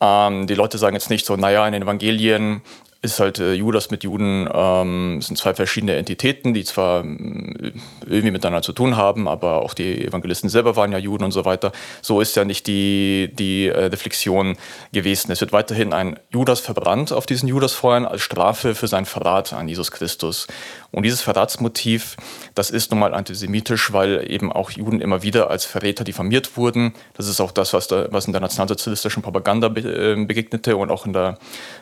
Ähm, 0.00 0.46
die 0.46 0.54
Leute 0.54 0.76
sagen 0.76 0.94
jetzt 0.94 1.08
nicht 1.08 1.24
so, 1.24 1.36
naja, 1.36 1.66
in 1.66 1.72
den 1.72 1.82
Evangelien 1.82 2.60
ist 3.04 3.20
halt 3.20 3.38
äh, 3.38 3.52
Judas 3.52 3.90
mit 3.90 4.02
Juden 4.02 4.48
ähm, 4.52 5.20
sind 5.20 5.36
zwei 5.36 5.54
verschiedene 5.54 5.94
Entitäten, 5.96 6.54
die 6.54 6.64
zwar 6.64 7.04
äh, 7.04 7.72
irgendwie 8.06 8.30
miteinander 8.30 8.62
zu 8.62 8.72
tun 8.72 8.96
haben, 8.96 9.28
aber 9.28 9.62
auch 9.62 9.74
die 9.74 10.06
Evangelisten 10.06 10.48
selber 10.48 10.74
waren 10.74 10.90
ja 10.90 10.98
Juden 10.98 11.24
und 11.24 11.32
so 11.32 11.44
weiter. 11.44 11.70
So 12.00 12.20
ist 12.20 12.34
ja 12.34 12.44
nicht 12.44 12.66
die, 12.66 13.30
die 13.32 13.68
äh, 13.68 13.84
Reflexion 13.86 14.56
gewesen. 14.92 15.30
Es 15.30 15.40
wird 15.40 15.52
weiterhin 15.52 15.92
ein 15.92 16.18
Judas 16.30 16.60
verbrannt 16.60 17.12
auf 17.12 17.26
diesen 17.26 17.48
Judasfeuern 17.48 18.06
als 18.06 18.22
Strafe 18.22 18.74
für 18.74 18.88
seinen 18.88 19.06
Verrat 19.06 19.52
an 19.52 19.68
Jesus 19.68 19.90
Christus. 19.90 20.46
Und 20.94 21.02
dieses 21.02 21.22
Verratsmotiv, 21.22 22.16
das 22.54 22.70
ist 22.70 22.90
nun 22.90 23.00
mal 23.00 23.14
antisemitisch, 23.14 23.92
weil 23.92 24.30
eben 24.30 24.52
auch 24.52 24.70
Juden 24.70 25.00
immer 25.00 25.22
wieder 25.22 25.50
als 25.50 25.64
Verräter 25.64 26.04
diffamiert 26.04 26.56
wurden. 26.56 26.94
Das 27.14 27.26
ist 27.26 27.40
auch 27.40 27.50
das, 27.50 27.72
was, 27.72 27.88
da, 27.88 28.06
was 28.10 28.26
in 28.26 28.32
der 28.32 28.40
nationalsozialistischen 28.40 29.22
Propaganda 29.22 29.68
be, 29.68 29.80
äh, 29.80 30.24
begegnete 30.24 30.76
und 30.76 30.90
auch 30.90 31.04
in 31.04 31.12
der 31.12 31.38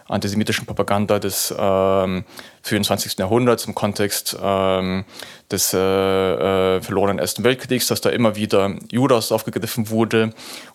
antisemitischen 0.08 0.64
Propaganda 0.66 1.18
des 1.18 1.54
ähm, 1.58 2.24
24. 2.62 3.18
Jahrhunderts 3.18 3.66
im 3.66 3.74
Kontext 3.74 4.36
ähm, 4.42 5.04
des 5.50 5.74
äh, 5.74 5.78
äh, 5.78 6.80
verlorenen 6.80 7.18
Ersten 7.18 7.44
Weltkriegs, 7.44 7.88
dass 7.88 8.00
da 8.00 8.10
immer 8.10 8.36
wieder 8.36 8.74
Judas 8.90 9.30
aufgegriffen 9.30 9.90
wurde, 9.90 10.32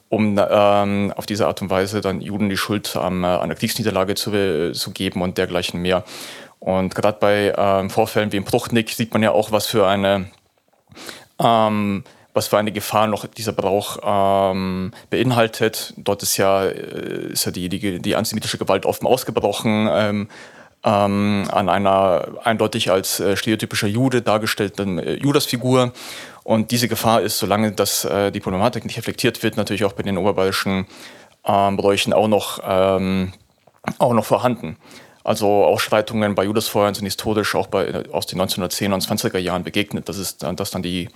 um 0.10 0.40
ähm, 0.50 1.14
auf 1.16 1.26
diese 1.26 1.48
Art 1.48 1.62
und 1.62 1.70
Weise 1.70 2.02
dann 2.02 2.22
Juden 2.22 2.50
die 2.50 2.58
Schuld 2.58 2.96
am, 2.96 3.24
äh, 3.24 3.28
an 3.28 3.50
der 3.50 3.58
Kriegsniederlage 3.58 4.16
zu, 4.16 4.32
äh, 4.34 4.74
zu 4.74 4.92
geben 4.92 5.22
und 5.22 5.38
dergleichen 5.38 5.82
mehr. 5.82 6.04
Und 6.60 6.96
gerade 6.96 7.18
bei 7.20 7.54
ähm, 7.58 7.90
Vorfällen 7.90 8.32
wie 8.32 8.38
im 8.38 8.44
Bruchnick 8.44 8.90
sieht 8.90 9.14
man 9.14 9.24
ja 9.24 9.32
auch, 9.32 9.52
was 9.52 9.68
für 9.68 9.88
eine, 9.88 10.30
ähm, 11.40 12.04
was 12.34 12.48
für 12.48 12.58
eine 12.58 12.72
Gefahr 12.72 13.08
noch 13.08 13.26
dieser 13.28 13.54
Brauch 13.54 14.00
ähm, 14.04 14.92
beinhaltet. 15.10 15.94
Dort 15.98 16.24
ist 16.24 16.38
ja, 16.38 16.66
äh, 16.66 17.32
ist 17.32 17.46
ja 17.46 17.52
die, 17.52 17.70
die, 17.70 18.00
die 18.00 18.16
antisemitische 18.16 18.58
Gewalt 18.58 18.86
offen 18.86 19.08
ausgebrochen. 19.08 19.88
Ähm, 19.92 20.28
ähm, 20.84 21.46
an 21.52 21.70
einer 21.70 22.28
eindeutig 22.44 22.92
als 22.92 23.20
äh, 23.20 23.36
stereotypischer 23.36 23.88
Jude 23.88 24.22
dargestellten 24.22 25.00
äh, 25.00 25.14
Judasfigur. 25.16 25.92
Und 26.44 26.72
diese 26.72 26.88
Gefahr 26.88 27.22
ist, 27.22 27.40
solange 27.40 27.72
das, 27.74 28.06
äh, 28.06 28.32
die 28.32 28.40
Problematik 28.40 28.86
nicht 28.86 28.98
reflektiert 28.98 29.44
wird, 29.44 29.58
natürlich 29.58 29.84
auch 29.84 29.94
bei 29.94 30.04
den 30.04 30.18
oberbayerischen 30.18 30.86
ähm, 31.46 31.78
Bräuchen 31.78 32.14
auch 32.14 32.28
noch, 32.28 32.60
ähm, 32.66 33.34
auch 33.98 34.14
noch 34.14 34.26
vorhanden. 34.26 34.78
Also 35.28 35.66
Ausschreitungen 35.66 36.36
bei 36.36 36.46
Judasfeuern 36.46 36.94
sind 36.94 37.04
historisch 37.04 37.54
auch 37.54 37.68
bei, 37.68 38.06
aus 38.14 38.28
den 38.28 38.40
1910er 38.40 38.94
und 38.94 39.06
20er 39.06 39.38
Jahren 39.40 39.66
begegnet. 39.66 40.08
Das 40.08 40.18
ist, 40.18 40.42
dass 40.42 40.72
dann 40.72 40.82
die 40.82 41.10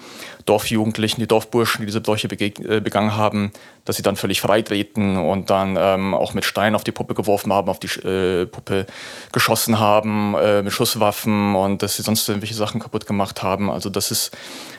Dorfjugendlichen, 0.46 1.22
die 1.22 1.28
Dorfburschen, 1.28 1.80
die 1.80 1.86
diese 1.86 2.02
Bräuche 2.02 2.28
äh, 2.28 2.82
begangen 2.82 3.16
haben, 3.16 3.54
dass 3.86 3.96
sie 3.96 4.04
dann 4.04 4.18
völlig 4.18 4.42
freitreten 4.42 5.16
und 5.16 5.50
dann 5.50 5.78
ähm, 5.80 6.14
auch 6.14 6.34
mit 6.34 6.44
Steinen 6.44 6.76
auf 6.76 6.84
die 6.84 6.92
Puppe 6.92 7.14
geworfen 7.14 7.54
haben, 7.54 7.70
auf 7.70 7.80
die 7.80 7.88
äh, 8.06 8.48
Puppe 8.48 8.86
geschossen 9.32 9.80
haben, 9.80 10.36
äh, 10.36 10.62
mit 10.62 10.74
Schusswaffen 10.74 11.56
und 11.56 11.82
dass 11.82 11.96
sie 11.96 12.04
sonst 12.04 12.28
irgendwelche 12.28 12.56
Sachen 12.56 12.82
kaputt 12.82 13.08
gemacht 13.08 13.44
haben. 13.44 13.72
Also 13.72 13.90
das 13.90 14.12
ist 14.12 14.36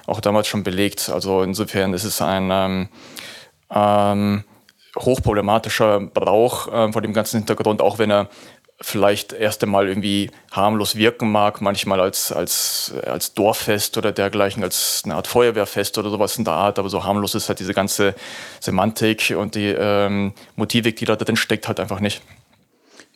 auch 0.06 0.20
damals 0.20 0.46
schon 0.46 0.62
belegt. 0.62 1.08
Also 1.08 1.40
insofern 1.40 1.94
ist 1.94 2.04
es 2.04 2.20
ein 2.20 2.50
ähm, 2.52 2.88
ähm, 3.74 4.44
hochproblematischer 4.98 6.00
Brauch 6.00 6.68
äh, 6.68 6.92
vor 6.92 7.02
dem 7.02 7.12
ganzen 7.12 7.38
Hintergrund, 7.38 7.80
auch 7.80 7.98
wenn 7.98 8.10
er 8.10 8.28
vielleicht 8.82 9.32
erst 9.32 9.62
einmal 9.62 9.88
irgendwie 9.88 10.30
harmlos 10.50 10.96
wirken 10.96 11.30
mag, 11.30 11.60
manchmal 11.60 12.00
als, 12.00 12.32
als, 12.32 12.92
als 13.06 13.34
Dorffest 13.34 13.96
oder 13.96 14.12
dergleichen, 14.12 14.62
als 14.62 15.02
eine 15.04 15.14
Art 15.14 15.26
Feuerwehrfest 15.26 15.98
oder 15.98 16.10
sowas 16.10 16.36
in 16.36 16.44
der 16.44 16.54
Art, 16.54 16.78
aber 16.78 16.88
so 16.88 17.04
harmlos 17.04 17.34
ist 17.34 17.48
halt 17.48 17.60
diese 17.60 17.74
ganze 17.74 18.14
Semantik 18.60 19.34
und 19.36 19.54
die 19.54 19.68
ähm, 19.68 20.32
Motivik, 20.56 20.96
die 20.96 21.04
da 21.04 21.16
drin 21.16 21.36
steckt, 21.36 21.68
halt 21.68 21.80
einfach 21.80 22.00
nicht. 22.00 22.22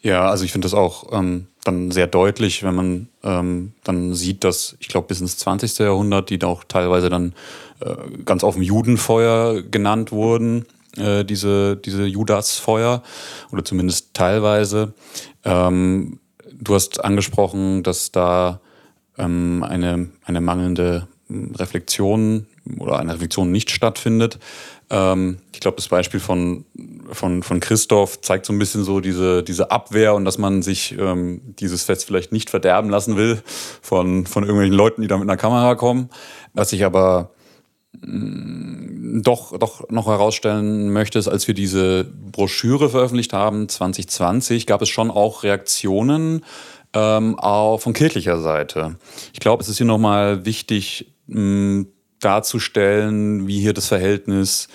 Ja, 0.03 0.29
also 0.31 0.45
ich 0.45 0.53
finde 0.53 0.67
das 0.67 0.75
auch 0.75 1.13
ähm, 1.13 1.49
dann 1.65 1.91
sehr 1.91 2.07
deutlich, 2.07 2.63
wenn 2.63 2.75
man 2.75 3.09
ähm, 3.25 3.73
dann 3.83 4.15
sieht, 4.15 4.45
dass 4.45 4.77
ich 4.79 4.89
glaube 4.89 5.09
bis 5.09 5.21
ins 5.21 5.37
20. 5.39 5.79
Jahrhundert, 5.79 6.31
die 6.31 6.39
da 6.39 6.47
auch 6.47 6.63
teilweise 6.63 7.09
dann 7.09 7.35
äh, 7.81 7.95
ganz 8.25 8.43
dem 8.43 8.63
Judenfeuer 8.63 9.63
genannt 9.63 10.13
wurden, 10.13 10.67
äh, 10.99 11.25
diese, 11.25 11.77
diese 11.77 12.05
Judasfeuer 12.05 13.03
oder 13.53 13.65
zumindest 13.65 14.15
teilweise. 14.15 14.95
Ähm, 15.45 16.21
du 16.53 16.75
hast 16.75 17.05
angesprochen, 17.05 17.83
dass 17.83 18.13
da 18.13 18.61
ähm, 19.19 19.65
eine, 19.67 20.09
eine 20.25 20.41
mangelnde 20.41 21.09
Reflexion 21.31 22.47
oder 22.79 22.99
eine 22.99 23.15
Reflexion 23.15 23.51
nicht 23.51 23.71
stattfindet. 23.71 24.39
Ähm, 24.91 25.39
ich 25.53 25.61
glaube, 25.61 25.77
das 25.77 25.89
Beispiel 25.89 26.21
von, 26.21 26.65
von, 27.11 27.43
von 27.43 27.61
Christoph 27.61 28.21
zeigt 28.21 28.47
so 28.47 28.53
ein 28.53 28.59
bisschen 28.59 28.85
so 28.85 29.01
diese, 29.01 29.43
diese 29.43 29.71
Abwehr 29.71 30.15
und 30.15 30.25
dass 30.25 30.39
man 30.39 30.63
sich 30.63 30.97
ähm, 30.99 31.41
dieses 31.59 31.83
Fest 31.85 32.05
vielleicht 32.05 32.33
nicht 32.33 32.51
verderben 32.51 32.91
lassen 32.91 33.17
will 33.17 33.43
von, 33.83 34.27
von 34.27 34.45
irgendwelchen 34.45 34.77
Leuten, 34.77 35.03
die 35.03 35.09
da 35.09 35.17
mit 35.17 35.29
einer 35.29 35.37
Kamera 35.37 35.75
kommen. 35.75 36.11
Was 36.55 36.73
ich 36.73 36.85
aber 36.85 37.31
doch, 38.03 39.59
doch 39.59 39.89
noch 39.91 40.07
herausstellen 40.07 40.91
möchte, 40.93 41.19
ist, 41.19 41.29
als 41.29 41.47
wir 41.47 41.55
diese 41.55 42.05
Broschüre 42.05 42.91
veröffentlicht 42.91 43.33
haben, 43.33 43.69
2020, 43.69 44.67
gab 44.67 44.83
es 44.83 44.89
schon 44.89 45.11
auch 45.11 45.43
Reaktionen 45.43 46.45
ähm, 46.93 47.39
auch 47.39 47.79
von 47.79 47.93
kirchlicher 47.93 48.41
Seite. 48.41 48.97
Ich 49.33 49.41
glaube, 49.41 49.63
es 49.63 49.69
ist 49.69 49.77
hier 49.77 49.87
nochmal 49.87 50.45
wichtig, 50.45 51.13
mh, 51.27 51.87
darzustellen, 52.21 53.47
wie 53.47 53.61
hier 53.61 53.75
das 53.75 53.89
Verhältnis 53.89 54.69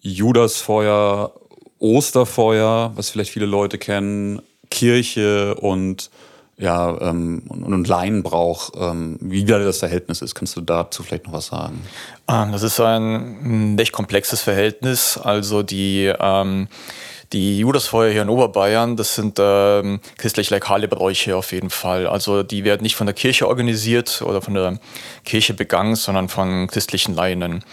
Judasfeuer, 0.00 1.32
Osterfeuer, 1.78 2.92
was 2.96 3.10
vielleicht 3.10 3.30
viele 3.30 3.46
Leute 3.46 3.78
kennen, 3.78 4.42
Kirche 4.70 5.54
und 5.54 6.10
ja, 6.58 7.00
ähm, 7.00 7.42
und, 7.48 7.64
und 7.64 7.88
Laienbrauch, 7.88 8.70
ähm, 8.76 9.18
wie 9.20 9.42
wieder 9.42 9.62
das 9.64 9.78
Verhältnis 9.78 10.22
ist. 10.22 10.34
Kannst 10.34 10.56
du 10.56 10.60
dazu 10.60 11.02
vielleicht 11.02 11.26
noch 11.26 11.32
was 11.32 11.46
sagen? 11.46 11.82
Ähm, 12.32 12.52
das 12.52 12.62
ist 12.62 12.80
ein 12.80 13.76
recht 13.78 13.92
komplexes 13.92 14.40
Verhältnis. 14.40 15.18
Also 15.18 15.62
die 15.62 16.12
ähm, 16.18 16.68
die 17.32 17.60
Judasfeuer 17.60 18.12
hier 18.12 18.22
in 18.22 18.28
Oberbayern, 18.28 18.96
das 18.96 19.14
sind 19.14 19.38
ähm, 19.40 20.00
christlich-laikale 20.18 20.86
Bräuche 20.86 21.34
auf 21.34 21.52
jeden 21.52 21.70
Fall. 21.70 22.06
Also 22.06 22.42
die 22.42 22.64
werden 22.64 22.82
nicht 22.82 22.94
von 22.94 23.06
der 23.06 23.14
Kirche 23.14 23.48
organisiert 23.48 24.22
oder 24.22 24.42
von 24.42 24.52
der 24.52 24.78
Kirche 25.24 25.54
begangen, 25.54 25.96
sondern 25.96 26.28
von 26.28 26.66
christlichen 26.66 27.14
Laien. 27.14 27.64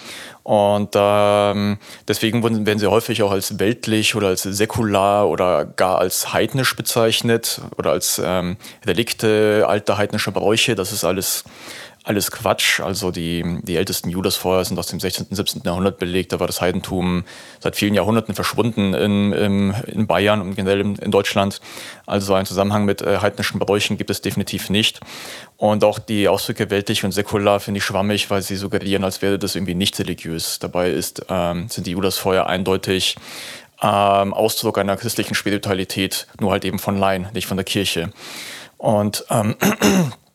Und 0.43 0.91
ähm, 0.95 1.77
deswegen 2.07 2.41
werden 2.41 2.79
sie 2.79 2.87
häufig 2.87 3.21
auch 3.21 3.31
als 3.31 3.59
weltlich 3.59 4.15
oder 4.15 4.29
als 4.29 4.43
säkular 4.43 5.27
oder 5.27 5.65
gar 5.65 5.99
als 5.99 6.31
heidnisch 6.31 6.75
bezeichnet 6.75 7.61
oder 7.77 7.91
als 7.91 8.21
ähm, 8.23 8.55
Relikte 8.85 9.65
alter 9.67 9.97
heidnischer 9.97 10.31
Bräuche. 10.31 10.75
Das 10.75 10.93
ist 10.93 11.03
alles 11.03 11.43
alles 12.03 12.32
Quatsch. 12.32 12.79
Also 12.79 13.12
die, 13.12 13.60
die 13.63 13.75
ältesten 13.75 14.10
Judasfeuer 14.10 14.63
sind 14.65 14.77
aus 14.79 14.88
dem 14.88 15.00
16., 15.00 15.27
und 15.29 15.36
17. 15.36 15.62
Jahrhundert 15.65 16.00
belegt. 16.00 16.32
Da 16.32 16.39
war 16.39 16.48
das 16.48 16.62
Heidentum 16.62 17.24
seit 17.60 17.75
vielen 17.75 17.94
Jahrhunderten 17.94 18.34
verschwunden 18.34 18.94
in, 18.94 19.34
in, 19.34 19.72
in 19.88 20.08
Bayern 20.08 20.41
und 20.41 20.56
generell 20.56 20.82
in, 20.82 20.96
in, 20.96 21.12
Deutschland. 21.12 21.62
Also 22.06 22.34
einen 22.34 22.46
Zusammenhang 22.46 22.86
mit 22.86 23.01
äh, 23.01 23.18
heidnischen 23.18 23.60
Bräuchen 23.60 23.98
gibt 23.98 24.10
es 24.10 24.22
definitiv 24.22 24.70
nicht. 24.70 25.00
Und 25.58 25.84
auch 25.84 26.00
die 26.00 26.27
Ausdrücke 26.27 26.70
weltlich 26.70 27.03
und 27.03 27.12
säkular 27.12 27.60
finde 27.60 27.79
ich 27.79 27.84
schwammig, 27.84 28.29
weil 28.29 28.41
sie 28.41 28.56
suggerieren, 28.56 29.03
als 29.03 29.22
wäre 29.22 29.38
das 29.38 29.56
irgendwie 29.56 29.75
nicht 29.75 30.00
religiös. 30.00 30.60
Dabei 30.60 30.91
ist, 30.91 31.25
ähm, 31.29 31.68
sind 31.70 31.86
die 31.86 31.91
Judasfeuer 31.91 32.46
eindeutig 32.48 33.18
ähm, 33.82 34.34
Ausdruck 34.34 34.77
einer 34.77 34.98
christlichen 34.98 35.36
Spiritualität, 35.36 36.27
nur 36.39 36.51
halt 36.51 36.65
eben 36.65 36.79
von 36.79 36.98
Laien, 36.98 37.27
nicht 37.34 37.48
von 37.48 37.58
der 37.58 37.63
Kirche. 37.63 38.12
Und 38.77 39.25
ähm, 39.29 39.56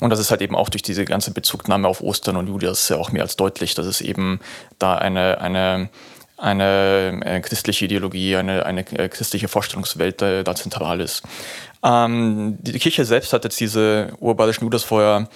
Und 0.00 0.10
das 0.10 0.18
ist 0.18 0.30
halt 0.30 0.42
eben 0.42 0.54
auch 0.56 0.68
durch 0.68 0.82
diese 0.82 1.04
ganze 1.04 1.32
Bezugnahme 1.32 1.88
auf 1.88 2.00
Ostern 2.02 2.36
und 2.36 2.46
Julius 2.46 2.88
ja 2.88 2.96
auch 2.96 3.12
mehr 3.12 3.22
als 3.22 3.36
deutlich, 3.36 3.74
dass 3.74 3.86
es 3.86 4.00
eben 4.00 4.40
da 4.78 4.96
eine, 4.96 5.40
eine, 5.40 5.88
eine 6.36 7.20
äh, 7.24 7.40
christliche 7.40 7.84
Ideologie, 7.84 8.36
eine, 8.36 8.66
eine 8.66 8.80
äh, 8.92 9.08
christliche 9.08 9.48
Vorstellungswelt 9.48 10.22
äh, 10.22 10.44
da 10.44 10.54
zentral 10.54 11.00
ist. 11.00 11.22
Ähm, 11.82 12.58
die 12.60 12.78
Kirche 12.78 13.04
selbst 13.04 13.32
hat 13.32 13.44
jetzt 13.44 13.60
diese 13.60 14.12
urbayerischen 14.20 14.64
Judasfeuer 14.64 15.28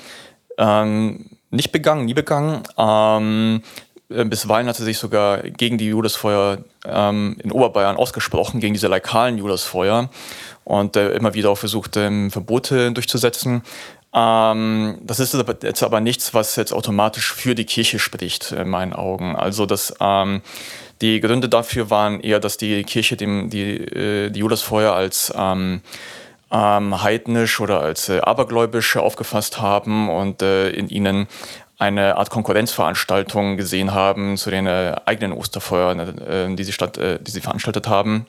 ähm, 0.58 1.30
nicht 1.50 1.72
begangen, 1.72 2.04
nie 2.04 2.14
begangen. 2.14 2.62
Ähm, 2.76 3.62
äh, 4.10 4.24
bisweilen 4.24 4.68
hat 4.68 4.76
sie 4.76 4.84
sich 4.84 4.98
sogar 4.98 5.38
gegen 5.38 5.78
die 5.78 5.88
Judasfeuer 5.88 6.58
ähm, 6.84 7.36
in 7.42 7.50
Oberbayern 7.50 7.96
ausgesprochen, 7.96 8.60
gegen 8.60 8.74
diese 8.74 8.88
laikalen 8.88 9.38
Judasfeuer 9.38 10.10
und 10.64 10.96
äh, 10.96 11.14
immer 11.14 11.34
wieder 11.34 11.50
auch 11.50 11.58
versucht, 11.58 11.96
ähm, 11.96 12.30
Verbote 12.30 12.92
durchzusetzen. 12.92 13.62
Ähm, 14.14 14.98
das 15.02 15.18
ist 15.18 15.34
jetzt 15.62 15.82
aber 15.82 16.00
nichts, 16.00 16.34
was 16.34 16.54
jetzt 16.56 16.72
automatisch 16.72 17.32
für 17.32 17.54
die 17.54 17.64
Kirche 17.64 17.98
spricht, 17.98 18.52
in 18.52 18.68
meinen 18.68 18.92
Augen. 18.92 19.34
Also 19.34 19.66
das, 19.66 19.94
ähm, 20.00 20.42
die 21.00 21.20
Gründe 21.20 21.48
dafür 21.48 21.90
waren 21.90 22.20
eher, 22.20 22.38
dass 22.38 22.56
die 22.56 22.84
Kirche 22.84 23.16
dem, 23.16 23.50
die, 23.50 23.76
äh, 23.76 24.30
die 24.30 24.40
Judasfeuer 24.40 24.94
als 24.94 25.32
ähm, 25.36 25.82
ähm, 26.52 27.02
heidnisch 27.02 27.60
oder 27.60 27.80
als 27.80 28.08
äh, 28.08 28.20
abergläubisch 28.20 28.96
aufgefasst 28.96 29.60
haben 29.60 30.08
und 30.08 30.42
äh, 30.42 30.70
in 30.70 30.88
ihnen 30.88 31.26
eine 31.78 32.16
Art 32.16 32.30
Konkurrenzveranstaltung 32.30 33.56
gesehen 33.56 33.92
haben 33.92 34.36
zu 34.36 34.50
den 34.50 34.68
äh, 34.68 34.94
eigenen 35.06 35.32
Osterfeuern, 35.32 36.18
äh, 36.20 36.54
die, 36.54 36.62
sie 36.62 36.72
statt, 36.72 36.96
äh, 36.98 37.18
die 37.20 37.32
sie 37.32 37.40
veranstaltet 37.40 37.88
haben. 37.88 38.26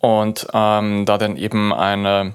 Und 0.00 0.46
ähm, 0.54 1.04
da 1.04 1.18
dann 1.18 1.36
eben 1.36 1.74
eine 1.74 2.34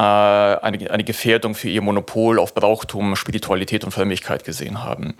eine, 0.00 0.90
eine 0.90 1.04
Gefährdung 1.04 1.54
für 1.54 1.68
ihr 1.68 1.80
Monopol 1.80 2.38
auf 2.38 2.54
Brauchtum, 2.54 3.16
Spiritualität 3.16 3.84
und 3.84 3.92
Frömmigkeit 3.92 4.44
gesehen 4.44 4.84
haben. 4.84 5.14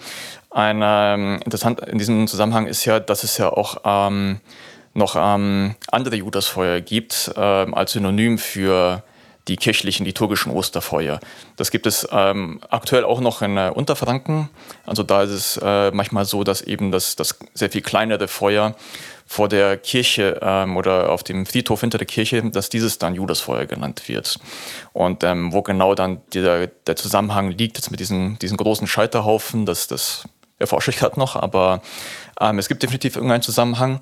Ein, 0.51 0.81
ähm, 0.83 1.41
interessant 1.45 1.81
in 1.81 1.99
diesem 1.99 2.27
Zusammenhang 2.27 2.67
ist 2.67 2.85
ja, 2.85 3.01
dass 3.01 3.25
es 3.25 3.39
ja 3.39 3.49
auch 3.49 3.79
ähm, 3.85 4.41
noch 4.93 5.17
ähm, 5.19 5.75
andere 5.91 6.17
Judasfeuer 6.17 6.81
gibt 6.81 7.33
ähm, 7.37 7.75
als 7.75 7.93
Synonym 7.93 8.39
für 8.39 9.03
die 9.49 9.57
kirchlichen 9.57 10.05
liturgischen 10.05 10.53
Osterfeuer. 10.53 11.21
Das 11.57 11.71
gibt 11.71 11.87
es 11.87 12.07
ähm, 12.11 12.61
aktuell 12.69 13.05
auch 13.05 13.21
noch 13.21 13.43
in 13.43 13.57
äh, 13.57 13.71
Unterfranken. 13.73 14.49
Also 14.85 15.03
da 15.03 15.23
ist 15.23 15.31
es 15.31 15.61
äh, 15.63 15.91
manchmal 15.93 16.25
so, 16.25 16.45
dass 16.45 16.63
eben 16.63 16.91
das, 16.91 17.17
das 17.17 17.39
sehr 17.55 17.71
viel 17.71 17.83
kleinere 17.83 18.29
Feuer 18.29 18.75
vor 19.27 19.49
der 19.49 19.77
Kirche 19.77 20.39
ähm, 20.41 20.77
oder 20.77 21.11
auf 21.11 21.25
dem 21.25 21.47
Friedhof 21.47 21.81
hinter 21.81 21.99
der 21.99 22.07
Kirche, 22.07 22.43
dass 22.43 22.69
dieses 22.69 22.99
dann 22.99 23.15
Judasfeuer 23.15 23.67
genannt 23.67 24.09
wird. 24.09 24.39
Und 24.93 25.25
ähm, 25.25 25.53
wo 25.53 25.63
genau 25.63 25.95
dann 25.95 26.21
der, 26.33 26.69
der 26.69 26.97
Zusammenhang 26.97 27.51
liegt 27.51 27.77
jetzt 27.77 27.91
mit 27.91 28.01
diesen, 28.01 28.39
diesen 28.39 28.57
großen 28.57 28.87
Scheiterhaufen, 28.87 29.67
das, 29.67 29.89
das 29.89 30.25
erforsche 30.59 30.91
ich 30.91 30.97
gerade 30.97 31.19
noch, 31.19 31.37
aber 31.37 31.83
ähm, 32.41 32.59
es 32.59 32.69
gibt 32.69 32.83
definitiv 32.83 33.17
irgendeinen 33.17 33.43
Zusammenhang. 33.43 34.01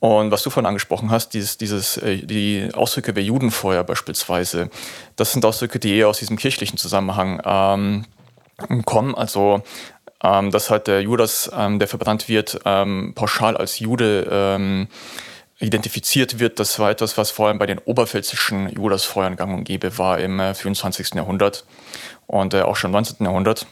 Und 0.00 0.30
was 0.30 0.42
du 0.42 0.50
vorhin 0.50 0.66
angesprochen 0.66 1.10
hast, 1.10 1.30
dieses, 1.30 1.56
dieses, 1.56 1.96
äh, 1.96 2.18
die 2.18 2.68
Ausdrücke 2.74 3.16
wie 3.16 3.20
Judenfeuer 3.20 3.84
beispielsweise, 3.84 4.70
das 5.16 5.32
sind 5.32 5.44
Ausdrücke, 5.44 5.78
die 5.78 5.96
eher 5.96 6.08
aus 6.08 6.18
diesem 6.18 6.36
kirchlichen 6.36 6.76
Zusammenhang 6.76 7.40
ähm, 7.44 8.04
kommen. 8.84 9.14
Also 9.14 9.62
ähm, 10.24 10.50
dass 10.50 10.70
halt 10.70 10.86
der 10.86 11.02
Judas, 11.02 11.50
ähm, 11.54 11.78
der 11.78 11.86
verbrannt 11.86 12.28
wird, 12.28 12.60
ähm, 12.64 13.12
pauschal 13.14 13.56
als 13.56 13.78
Jude 13.78 14.26
ähm, 14.30 14.88
identifiziert 15.58 16.38
wird. 16.40 16.58
Das 16.58 16.78
war 16.78 16.90
etwas, 16.90 17.18
was 17.18 17.30
vor 17.30 17.48
allem 17.48 17.58
bei 17.58 17.66
den 17.66 17.78
oberpfälzischen 17.78 18.70
Judasfeuern 18.70 19.36
gang 19.36 19.54
und 19.54 19.64
gäbe 19.64 19.98
war 19.98 20.18
im 20.18 20.40
äh, 20.40 20.54
24. 20.54 21.14
Jahrhundert 21.14 21.66
und 22.26 22.54
äh, 22.54 22.62
auch 22.62 22.76
schon 22.76 22.88
im 22.88 22.92
19. 22.92 23.24
Jahrhundert. 23.24 23.66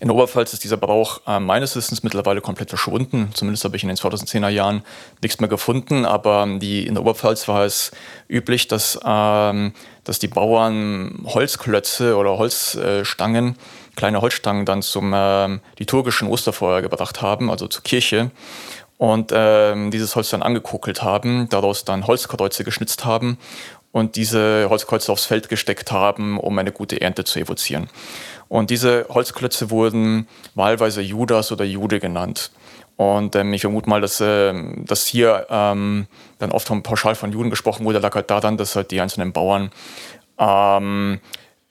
In 0.00 0.10
Oberpfalz 0.10 0.52
ist 0.52 0.64
dieser 0.64 0.76
Brauch 0.76 1.20
äh, 1.26 1.40
meines 1.40 1.76
Wissens 1.76 2.02
mittlerweile 2.02 2.40
komplett 2.40 2.68
verschwunden. 2.68 3.30
Zumindest 3.34 3.64
habe 3.64 3.76
ich 3.76 3.82
in 3.82 3.88
den 3.88 3.96
2010er 3.96 4.48
Jahren 4.48 4.82
nichts 5.22 5.40
mehr 5.40 5.48
gefunden. 5.48 6.04
Aber 6.04 6.46
die, 6.58 6.86
in 6.86 6.94
der 6.94 7.02
Oberpfalz 7.02 7.48
war 7.48 7.64
es 7.64 7.92
üblich, 8.28 8.68
dass, 8.68 8.98
ähm, 9.04 9.72
dass 10.04 10.18
die 10.18 10.28
Bauern 10.28 11.24
Holzklötze 11.26 12.16
oder 12.16 12.38
Holzstangen 12.38 13.56
kleine 13.96 14.20
Holzstangen 14.20 14.64
dann 14.64 14.82
zum 14.82 15.12
äh, 15.12 15.58
liturgischen 15.78 16.28
Osterfeuer 16.28 16.82
gebracht 16.82 17.22
haben, 17.22 17.50
also 17.50 17.66
zur 17.66 17.82
Kirche. 17.82 18.30
Und 18.98 19.32
ähm, 19.34 19.90
dieses 19.90 20.16
Holz 20.16 20.30
dann 20.30 20.42
angekokelt 20.42 21.02
haben, 21.02 21.48
daraus 21.50 21.84
dann 21.84 22.06
Holzkreuze 22.06 22.64
geschnitzt 22.64 23.04
haben 23.04 23.38
und 23.92 24.16
diese 24.16 24.68
Holzkreuze 24.70 25.12
aufs 25.12 25.26
Feld 25.26 25.48
gesteckt 25.48 25.90
haben, 25.90 26.38
um 26.38 26.58
eine 26.58 26.72
gute 26.72 27.00
Ernte 27.00 27.24
zu 27.24 27.38
evozieren. 27.38 27.88
Und 28.48 28.70
diese 28.70 29.06
Holzklötze 29.08 29.70
wurden 29.70 30.28
wahlweise 30.54 31.02
Judas 31.02 31.52
oder 31.52 31.64
Jude 31.64 32.00
genannt. 32.00 32.50
Und 32.96 33.36
ähm, 33.36 33.52
ich 33.52 33.60
vermute 33.60 33.88
mal, 33.88 34.00
dass, 34.00 34.20
äh, 34.20 34.54
dass 34.84 35.06
hier 35.06 35.46
ähm, 35.50 36.06
dann 36.38 36.52
oft 36.52 36.66
von 36.66 36.82
pauschal 36.82 37.14
von 37.14 37.32
Juden 37.32 37.50
gesprochen 37.50 37.84
wurde, 37.84 37.98
lag 37.98 38.14
halt 38.14 38.30
daran, 38.30 38.56
dass 38.56 38.74
halt 38.74 38.90
die 38.90 39.00
einzelnen 39.00 39.32
Bauern 39.32 39.70
ähm, 40.38 41.20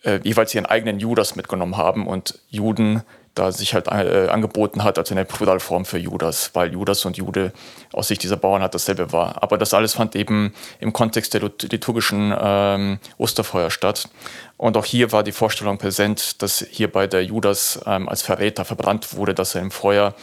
äh, 0.04 0.20
jeweils 0.24 0.54
ihren 0.54 0.68
eigenen 0.68 1.00
Judas 1.00 1.36
mitgenommen 1.36 1.78
haben 1.78 2.08
und 2.08 2.40
Juden 2.50 3.02
da 3.36 3.52
sich 3.52 3.74
halt 3.74 3.88
äh, 3.88 4.30
angeboten 4.30 4.84
hat 4.84 4.98
als 4.98 5.12
eine 5.12 5.26
Pluralform 5.26 5.86
für 5.86 5.98
Judas, 5.98 6.52
weil 6.54 6.72
Judas 6.72 7.06
und 7.06 7.18
Jude 7.18 7.52
aus 7.94 8.08
Sicht 8.08 8.24
dieser 8.24 8.38
Bauern 8.38 8.62
halt 8.62 8.74
dasselbe 8.74 9.12
war. 9.12 9.44
Aber 9.44 9.58
das 9.58 9.74
alles 9.74 9.94
fand 9.94 10.16
eben 10.16 10.54
im 10.80 10.94
Kontext 10.94 11.34
der 11.34 11.42
liturgischen 11.42 12.34
ähm, 12.38 13.00
Osterfeuer 13.18 13.70
statt. 13.70 14.10
Und 14.58 14.78
auch 14.78 14.86
hier 14.86 15.12
war 15.12 15.24
die 15.24 15.34
Vorstellung 15.34 15.78
präsent, 15.78 16.42
dass 16.42 16.66
hier 16.70 16.92
bei 16.92 17.08
der 17.08 17.24
Judas 17.24 17.80
ähm, 17.86 18.08
als 18.08 18.22
Verräter 18.22 18.64
verbrannt 18.64 19.16
wurde, 19.16 19.34
dass 19.34 19.54
er 19.54 19.62
im 19.62 19.72
Feuer 19.72 20.16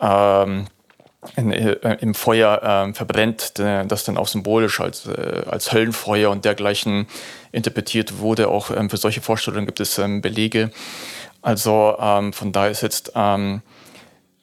ähm, 0.00 0.66
in, 1.36 1.52
äh, 1.52 1.96
im 2.00 2.14
Feuer 2.14 2.62
äh, 2.62 2.94
verbrennt, 2.94 3.58
das 3.58 4.04
dann 4.04 4.18
auch 4.18 4.28
symbolisch 4.28 4.80
als, 4.80 5.06
äh, 5.06 5.42
als 5.46 5.72
Höllenfeuer 5.72 6.30
und 6.30 6.44
dergleichen 6.44 7.06
interpretiert 7.52 8.18
wurde. 8.18 8.48
Auch 8.48 8.70
ähm, 8.70 8.90
für 8.90 8.96
solche 8.96 9.20
Vorstellungen 9.20 9.66
gibt 9.66 9.80
es 9.80 9.98
ähm, 9.98 10.20
Belege. 10.20 10.70
Also 11.44 11.94
ähm, 12.00 12.32
von 12.32 12.52
daher 12.52 12.70
ist 12.70 12.80
jetzt 12.80 13.12
ähm, 13.14 13.60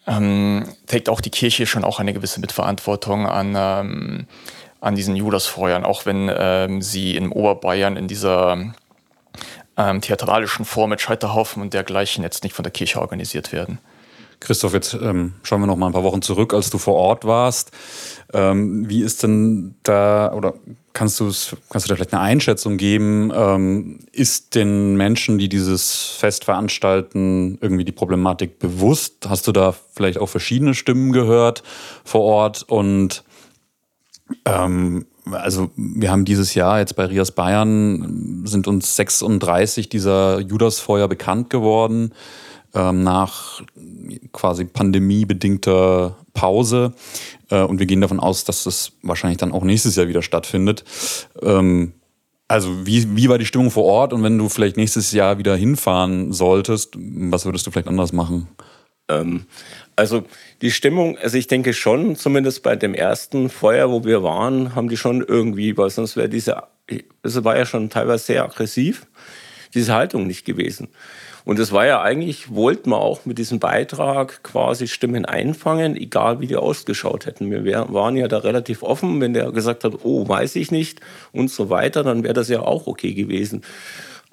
ähm, 0.05 0.65
trägt 0.85 1.09
auch 1.09 1.19
die 1.19 1.31
Kirche 1.31 1.65
schon 1.65 1.83
auch 1.83 1.99
eine 1.99 2.13
gewisse 2.13 2.39
Mitverantwortung 2.39 3.25
an, 3.25 3.55
ähm, 3.57 4.27
an 4.81 4.93
diesen 4.93 5.15
Judasfeuern, 5.15 5.83
auch 5.83 6.05
wenn 6.05 6.31
ähm, 6.31 6.83
sie 6.83 7.15
in 7.15 7.29
Oberbayern 7.29 7.97
in 7.97 8.07
dieser 8.07 8.71
ähm, 9.77 10.01
theatralischen 10.01 10.63
Form 10.63 10.91
mit 10.91 11.01
Scheiterhaufen 11.01 11.63
und 11.63 11.73
dergleichen 11.73 12.23
jetzt 12.23 12.43
nicht 12.43 12.53
von 12.53 12.61
der 12.61 12.71
Kirche 12.71 13.01
organisiert 13.01 13.51
werden. 13.51 13.79
Christoph, 14.39 14.73
jetzt 14.73 14.93
ähm, 14.93 15.33
schauen 15.41 15.61
wir 15.61 15.67
noch 15.67 15.77
mal 15.77 15.87
ein 15.87 15.93
paar 15.93 16.03
Wochen 16.03 16.21
zurück, 16.21 16.53
als 16.53 16.69
du 16.69 16.77
vor 16.77 16.95
Ort 16.95 17.25
warst. 17.25 17.71
Ähm, 18.31 18.87
wie 18.87 19.01
ist 19.01 19.23
denn 19.23 19.73
da, 19.81 20.31
oder 20.33 20.53
kannst 20.93 21.19
du, 21.19 21.25
kannst 21.25 21.87
du 21.87 21.89
da 21.89 21.95
vielleicht 21.95 22.13
eine 22.13 22.21
Einschätzung 22.21 22.77
geben? 22.77 23.31
Ähm, 23.33 23.99
ist 24.11 24.55
den 24.55 24.95
Menschen, 24.95 25.37
die 25.37 25.49
dieses 25.49 26.15
Fest 26.17 26.45
veranstalten, 26.45 27.57
irgendwie 27.61 27.85
die 27.85 27.91
Problematik 27.91 28.59
bewusst? 28.59 29.27
Hast 29.27 29.47
du 29.47 29.51
da 29.51 29.73
vielleicht 29.93 30.17
auch 30.17 30.27
verschiedene 30.27 30.73
Stimmen 30.73 31.11
gehört 31.11 31.63
vor 32.03 32.21
Ort? 32.21 32.63
Und 32.63 33.23
ähm, 34.45 35.05
also 35.31 35.69
wir 35.75 36.11
haben 36.11 36.25
dieses 36.25 36.55
Jahr 36.55 36.79
jetzt 36.79 36.95
bei 36.95 37.05
Rias 37.05 37.31
Bayern 37.31 38.43
sind 38.45 38.67
uns 38.67 38.95
36 38.95 39.89
dieser 39.89 40.39
Judasfeuer 40.39 41.07
bekannt 41.07 41.49
geworden 41.49 42.13
ähm, 42.73 43.03
nach 43.03 43.61
quasi 44.31 44.65
pandemiebedingter 44.65 46.15
Pause. 46.33 46.93
Äh, 47.49 47.61
und 47.61 47.79
wir 47.79 47.85
gehen 47.85 48.01
davon 48.01 48.19
aus, 48.19 48.43
dass 48.43 48.63
das 48.63 48.93
wahrscheinlich 49.01 49.37
dann 49.37 49.51
auch 49.51 49.63
nächstes 49.63 49.95
Jahr 49.95 50.07
wieder 50.07 50.21
stattfindet. 50.21 50.83
Ähm, 51.41 51.93
also 52.47 52.85
wie, 52.85 53.15
wie 53.15 53.29
war 53.29 53.37
die 53.37 53.45
Stimmung 53.45 53.71
vor 53.71 53.85
Ort 53.85 54.11
und 54.11 54.23
wenn 54.23 54.37
du 54.37 54.49
vielleicht 54.49 54.75
nächstes 54.75 55.13
Jahr 55.13 55.37
wieder 55.37 55.55
hinfahren 55.55 56.33
solltest, 56.33 56.95
was 56.97 57.45
würdest 57.45 57.65
du 57.65 57.71
vielleicht 57.71 57.87
anders 57.87 58.11
machen? 58.11 58.49
Ähm, 59.07 59.45
also 59.95 60.23
die 60.61 60.71
Stimmung, 60.71 61.17
also 61.17 61.37
ich 61.37 61.47
denke 61.47 61.73
schon, 61.73 62.15
zumindest 62.15 62.63
bei 62.63 62.75
dem 62.75 62.93
ersten 62.93 63.49
Feuer, 63.49 63.89
wo 63.89 64.03
wir 64.03 64.23
waren, 64.23 64.75
haben 64.75 64.89
die 64.89 64.97
schon 64.97 65.23
irgendwie, 65.25 65.77
weil 65.77 65.89
sonst 65.89 66.17
wäre 66.17 66.27
diese, 66.27 66.63
es 67.23 67.43
war 67.43 67.57
ja 67.57 67.65
schon 67.65 67.89
teilweise 67.89 68.25
sehr 68.25 68.43
aggressiv, 68.43 69.07
diese 69.73 69.93
Haltung 69.93 70.27
nicht 70.27 70.45
gewesen. 70.45 70.89
Und 71.45 71.59
es 71.59 71.71
war 71.71 71.85
ja 71.85 72.01
eigentlich, 72.01 72.53
wollten 72.53 72.91
wir 72.91 72.99
auch 72.99 73.25
mit 73.25 73.37
diesem 73.37 73.59
Beitrag 73.59 74.43
quasi 74.43 74.87
Stimmen 74.87 75.25
einfangen, 75.25 75.95
egal 75.95 76.39
wie 76.39 76.47
die 76.47 76.55
ausgeschaut 76.55 77.25
hätten. 77.25 77.49
Wir 77.49 77.87
waren 77.89 78.15
ja 78.15 78.27
da 78.27 78.39
relativ 78.39 78.83
offen, 78.83 79.19
wenn 79.21 79.33
der 79.33 79.51
gesagt 79.51 79.83
hat, 79.83 79.93
oh, 80.03 80.27
weiß 80.27 80.55
ich 80.55 80.71
nicht 80.71 81.01
und 81.31 81.49
so 81.49 81.69
weiter, 81.69 82.03
dann 82.03 82.23
wäre 82.23 82.33
das 82.33 82.49
ja 82.49 82.61
auch 82.61 82.87
okay 82.87 83.13
gewesen. 83.13 83.63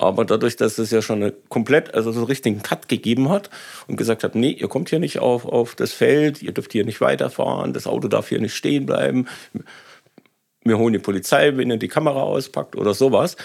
Aber 0.01 0.25
dadurch, 0.25 0.55
dass 0.55 0.79
es 0.79 0.93
ja 0.93 1.03
schon 1.03 1.23
eine 1.23 1.33
komplett, 1.49 1.95
also 1.95 2.13
so 2.13 2.21
einen 2.21 2.29
richtigen 2.29 2.63
Cut 2.63 2.89
gegeben 2.89 3.31
hat 3.31 3.51
und 3.89 3.97
gesagt 3.97 4.23
hat, 4.23 4.37
nee, 4.37 4.51
ihr 4.51 4.69
kommt 4.69 4.91
hier 4.91 5.01
nicht 5.01 5.19
auf, 5.19 5.45
auf 5.45 5.75
das 5.75 5.93
Feld, 5.93 6.41
ihr 6.41 6.53
dürft 6.53 6.71
hier 6.73 6.85
nicht 6.85 7.01
weiterfahren, 7.01 7.73
das 7.73 7.89
Auto 7.89 8.07
darf 8.07 8.29
hier 8.29 8.41
nicht 8.41 8.55
stehen 8.55 8.87
bleiben, 8.87 9.27
wir 10.63 10.79
holen 10.79 10.93
die 10.93 11.01
Polizei, 11.01 11.57
wenn 11.57 11.71
ihr 11.71 11.79
die 11.79 11.89
Kamera 11.89 12.23
auspackt 12.23 12.77
oder 12.77 12.95
sowas. 12.95 13.37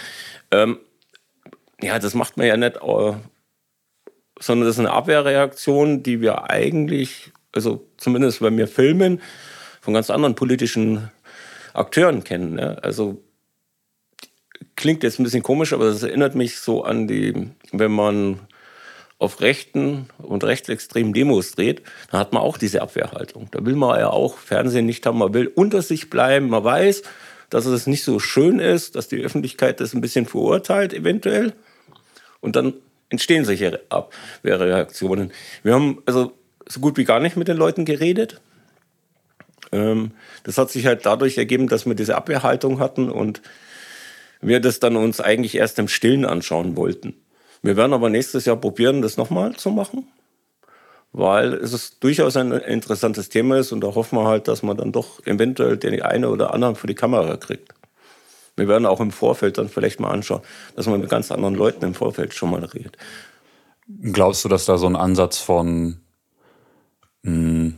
Ähm, 0.52 0.78
ja, 1.82 1.98
das 1.98 2.14
macht 2.14 2.38
man 2.38 2.46
ja 2.46 2.58
nicht 2.58 2.78
äh, 2.78 3.14
sondern 4.40 4.68
das 4.68 4.76
ist 4.76 4.80
eine 4.80 4.92
Abwehrreaktion, 4.92 6.04
die 6.04 6.22
wir 6.22 6.50
eigentlich, 6.50 7.32
also 7.52 7.88
zumindest 7.98 8.42
wenn 8.42 8.58
wir 8.58 8.68
filmen, 8.68 9.22
von 9.82 9.94
ganz 9.94 10.10
anderen 10.10 10.36
politischen 10.36 11.12
Akteuren 11.74 12.24
kennen. 12.24 12.56
Ne? 12.56 12.78
Also 12.84 13.22
klingt 14.76 15.04
jetzt 15.04 15.20
ein 15.20 15.24
bisschen 15.24 15.44
komisch, 15.44 15.74
aber 15.74 15.86
das 15.86 16.04
erinnert 16.04 16.36
mich 16.36 16.60
so 16.60 16.84
an 16.84 17.08
die, 17.08 17.50
wenn 17.72 17.92
man 17.92 18.40
auf 19.20 19.42
rechten 19.42 20.08
und 20.18 20.44
rechtsextremen 20.44 21.14
Demos 21.14 21.54
dreht, 21.54 21.82
dann 22.12 22.20
hat 22.20 22.34
man 22.34 22.42
auch 22.42 22.58
diese 22.58 22.82
Abwehrhaltung. 22.82 23.48
Da 23.52 23.66
will 23.66 23.76
man 23.76 24.00
ja 24.00 24.10
auch 24.10 24.38
Fernsehen 24.38 24.86
nicht 24.86 25.06
haben, 25.06 25.18
man 25.18 25.34
will 25.34 25.48
unter 25.48 25.82
sich 25.82 26.10
bleiben, 26.10 26.50
man 26.50 26.64
weiß, 26.64 27.04
dass 27.50 27.66
es 27.66 27.88
nicht 27.88 28.04
so 28.04 28.20
schön 28.20 28.60
ist, 28.60 28.96
dass 28.96 29.08
die 29.08 29.22
Öffentlichkeit 29.22 29.80
das 29.80 29.94
ein 29.94 30.02
bisschen 30.02 30.26
verurteilt 30.26 30.94
eventuell. 30.94 31.54
Und 32.42 32.56
dann 32.56 32.74
entstehen 33.10 33.46
solche 33.46 33.82
Abwehrreaktionen. 33.90 35.32
Wir 35.64 35.74
haben 35.74 36.02
also 36.06 36.34
so 36.68 36.80
gut 36.80 36.98
wie 36.98 37.04
gar 37.04 37.20
nicht 37.20 37.38
mit 37.38 37.48
den 37.48 37.58
Leuten 37.58 37.86
geredet. 37.86 38.42
Ähm, 39.72 40.12
das 40.44 40.58
hat 40.58 40.70
sich 40.70 40.86
halt 40.86 41.06
dadurch 41.06 41.38
ergeben, 41.38 41.68
dass 41.68 41.86
wir 41.86 41.96
diese 41.96 42.16
Abwehrhaltung 42.16 42.80
hatten 42.80 43.10
und 43.10 43.42
wir 44.42 44.60
das 44.60 44.80
dann 44.80 44.96
uns 44.96 45.22
eigentlich 45.22 45.56
erst 45.56 45.80
im 45.80 45.88
Stillen 45.88 46.26
anschauen 46.26 46.76
wollten. 46.76 47.16
Wir 47.62 47.78
werden 47.78 47.94
aber 47.94 48.10
nächstes 48.10 48.46
Jahr 48.46 48.58
probieren, 48.58 49.02
das 49.02 49.16
nochmal 49.16 49.56
zu 49.56 49.72
machen, 49.72 50.08
weil 51.14 51.54
es 51.54 51.98
durchaus 52.00 52.36
ein 52.36 52.52
interessantes 52.52 53.30
Thema 53.30 53.58
ist 53.58 53.72
und 53.72 53.82
da 53.82 53.96
hoffen 53.96 54.18
wir 54.18 54.28
halt, 54.28 54.48
dass 54.48 54.64
man 54.64 54.76
dann 54.76 54.92
doch 54.92 55.26
eventuell 55.26 55.78
den 55.78 56.02
einen 56.02 56.26
oder 56.26 56.54
anderen 56.54 56.76
für 56.76 56.88
die 56.88 56.96
Kamera 56.96 57.38
kriegt. 57.38 57.74
Wir 58.56 58.68
werden 58.68 58.86
auch 58.86 59.00
im 59.00 59.12
Vorfeld 59.12 59.58
dann 59.58 59.70
vielleicht 59.70 60.00
mal 60.00 60.12
anschauen, 60.12 60.42
dass 60.76 60.86
man 60.86 61.00
mit 61.00 61.10
ganz 61.10 61.32
anderen 61.32 61.56
Leuten 61.56 61.84
im 61.84 61.94
Vorfeld 61.94 62.34
schon 62.34 62.52
mal 62.52 62.64
redet. 62.64 62.98
Glaubst 64.02 64.46
du, 64.46 64.50
dass 64.50 64.66
da 64.66 64.78
so 64.78 64.88
ein 64.88 64.96
Ansatz 64.96 65.40
von 65.40 65.98
mh, 67.24 67.32
hm, 67.32 67.78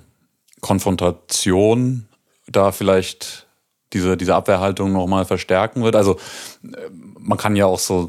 Konfrontation 0.62 2.08
da 2.48 2.72
vielleicht 2.72 3.45
diese, 3.94 4.18
diese 4.18 4.36
Abwehrhaltung 4.36 4.92
nochmal 4.94 5.26
verstärken 5.26 5.84
wird? 5.84 5.96
Also 5.96 6.18
äh, 6.64 6.90
man 7.20 7.38
kann 7.38 7.56
ja 7.56 7.66
auch 7.66 7.80
so, 7.80 8.08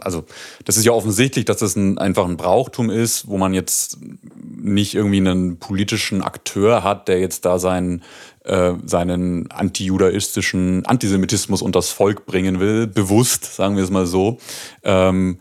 also 0.00 0.24
das 0.64 0.76
ist 0.76 0.84
ja 0.84 0.92
offensichtlich, 0.92 1.44
dass 1.44 1.58
das 1.58 1.76
ein, 1.76 1.98
einfach 1.98 2.24
ein 2.24 2.36
Brauchtum 2.36 2.90
ist, 2.90 3.28
wo 3.28 3.38
man 3.38 3.54
jetzt 3.54 3.98
nicht 4.42 4.94
irgendwie 4.94 5.18
einen 5.18 5.58
politischen 5.58 6.22
Akteur 6.22 6.82
hat, 6.82 7.08
der 7.08 7.20
jetzt 7.20 7.44
da 7.44 7.58
seinen 7.58 8.02
äh, 8.48 8.74
seinen 8.86 9.50
antijudaistischen 9.50 10.86
Antisemitismus 10.86 11.60
unters 11.60 11.90
Volk 11.90 12.24
bringen 12.24 12.60
will, 12.60 12.86
bewusst, 12.86 13.44
sagen 13.44 13.76
wir 13.76 13.84
es 13.84 13.90
mal 13.90 14.06
so. 14.06 14.38
Ähm, 14.82 15.38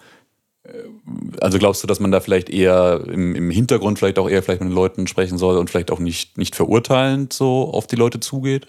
äh, 0.63 0.69
also 1.39 1.57
glaubst 1.57 1.81
du, 1.83 1.87
dass 1.87 1.99
man 1.99 2.11
da 2.11 2.19
vielleicht 2.19 2.49
eher 2.49 3.01
im, 3.07 3.33
im, 3.33 3.49
Hintergrund 3.49 3.97
vielleicht 3.97 4.19
auch 4.19 4.29
eher 4.29 4.43
vielleicht 4.43 4.61
mit 4.61 4.69
den 4.71 4.75
Leuten 4.75 5.07
sprechen 5.07 5.37
soll 5.37 5.57
und 5.57 5.69
vielleicht 5.69 5.89
auch 5.89 5.99
nicht, 5.99 6.37
nicht 6.37 6.55
verurteilend 6.55 7.31
so 7.31 7.71
auf 7.71 7.87
die 7.87 7.95
Leute 7.95 8.19
zugeht? 8.19 8.67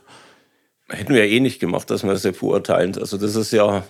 Hätten 0.88 1.14
wir 1.14 1.24
ja 1.24 1.30
eh 1.30 1.40
nicht 1.40 1.60
gemacht, 1.60 1.90
dass 1.90 2.02
wir 2.02 2.12
das 2.12 2.24
ja 2.24 2.32
verurteilend. 2.32 2.98
Also 2.98 3.18
das 3.18 3.36
ist 3.36 3.52
ja, 3.52 3.84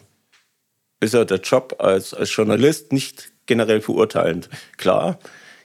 ist 1.00 1.14
ja 1.14 1.24
der 1.24 1.38
Job 1.38 1.76
als, 1.78 2.12
als 2.12 2.34
Journalist 2.34 2.92
nicht 2.92 3.32
generell 3.46 3.80
verurteilend. 3.80 4.48
Klar, 4.76 5.18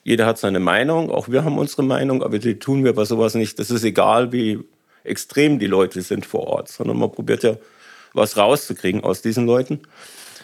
jeder 0.04 0.26
hat 0.26 0.38
seine 0.38 0.60
Meinung, 0.60 1.10
auch 1.10 1.30
wir 1.30 1.44
haben 1.44 1.58
unsere 1.58 1.84
Meinung, 1.84 2.24
aber 2.24 2.40
die 2.40 2.60
tun 2.60 2.84
wir 2.84 2.94
bei 2.94 3.06
sowas 3.06 3.36
nicht. 3.36 3.58
Das 3.58 3.72
ist 3.72 3.84
egal, 3.84 4.32
wie 4.32 4.60
extrem 5.04 5.60
die 5.60 5.68
Leute 5.68 6.02
sind 6.02 6.26
vor 6.26 6.48
Ort, 6.48 6.70
sondern 6.70 6.98
man 6.98 7.12
probiert 7.12 7.44
ja 7.44 7.58
was 8.14 8.38
rauszukriegen 8.38 9.04
aus 9.04 9.22
diesen 9.22 9.46
Leuten. 9.46 9.82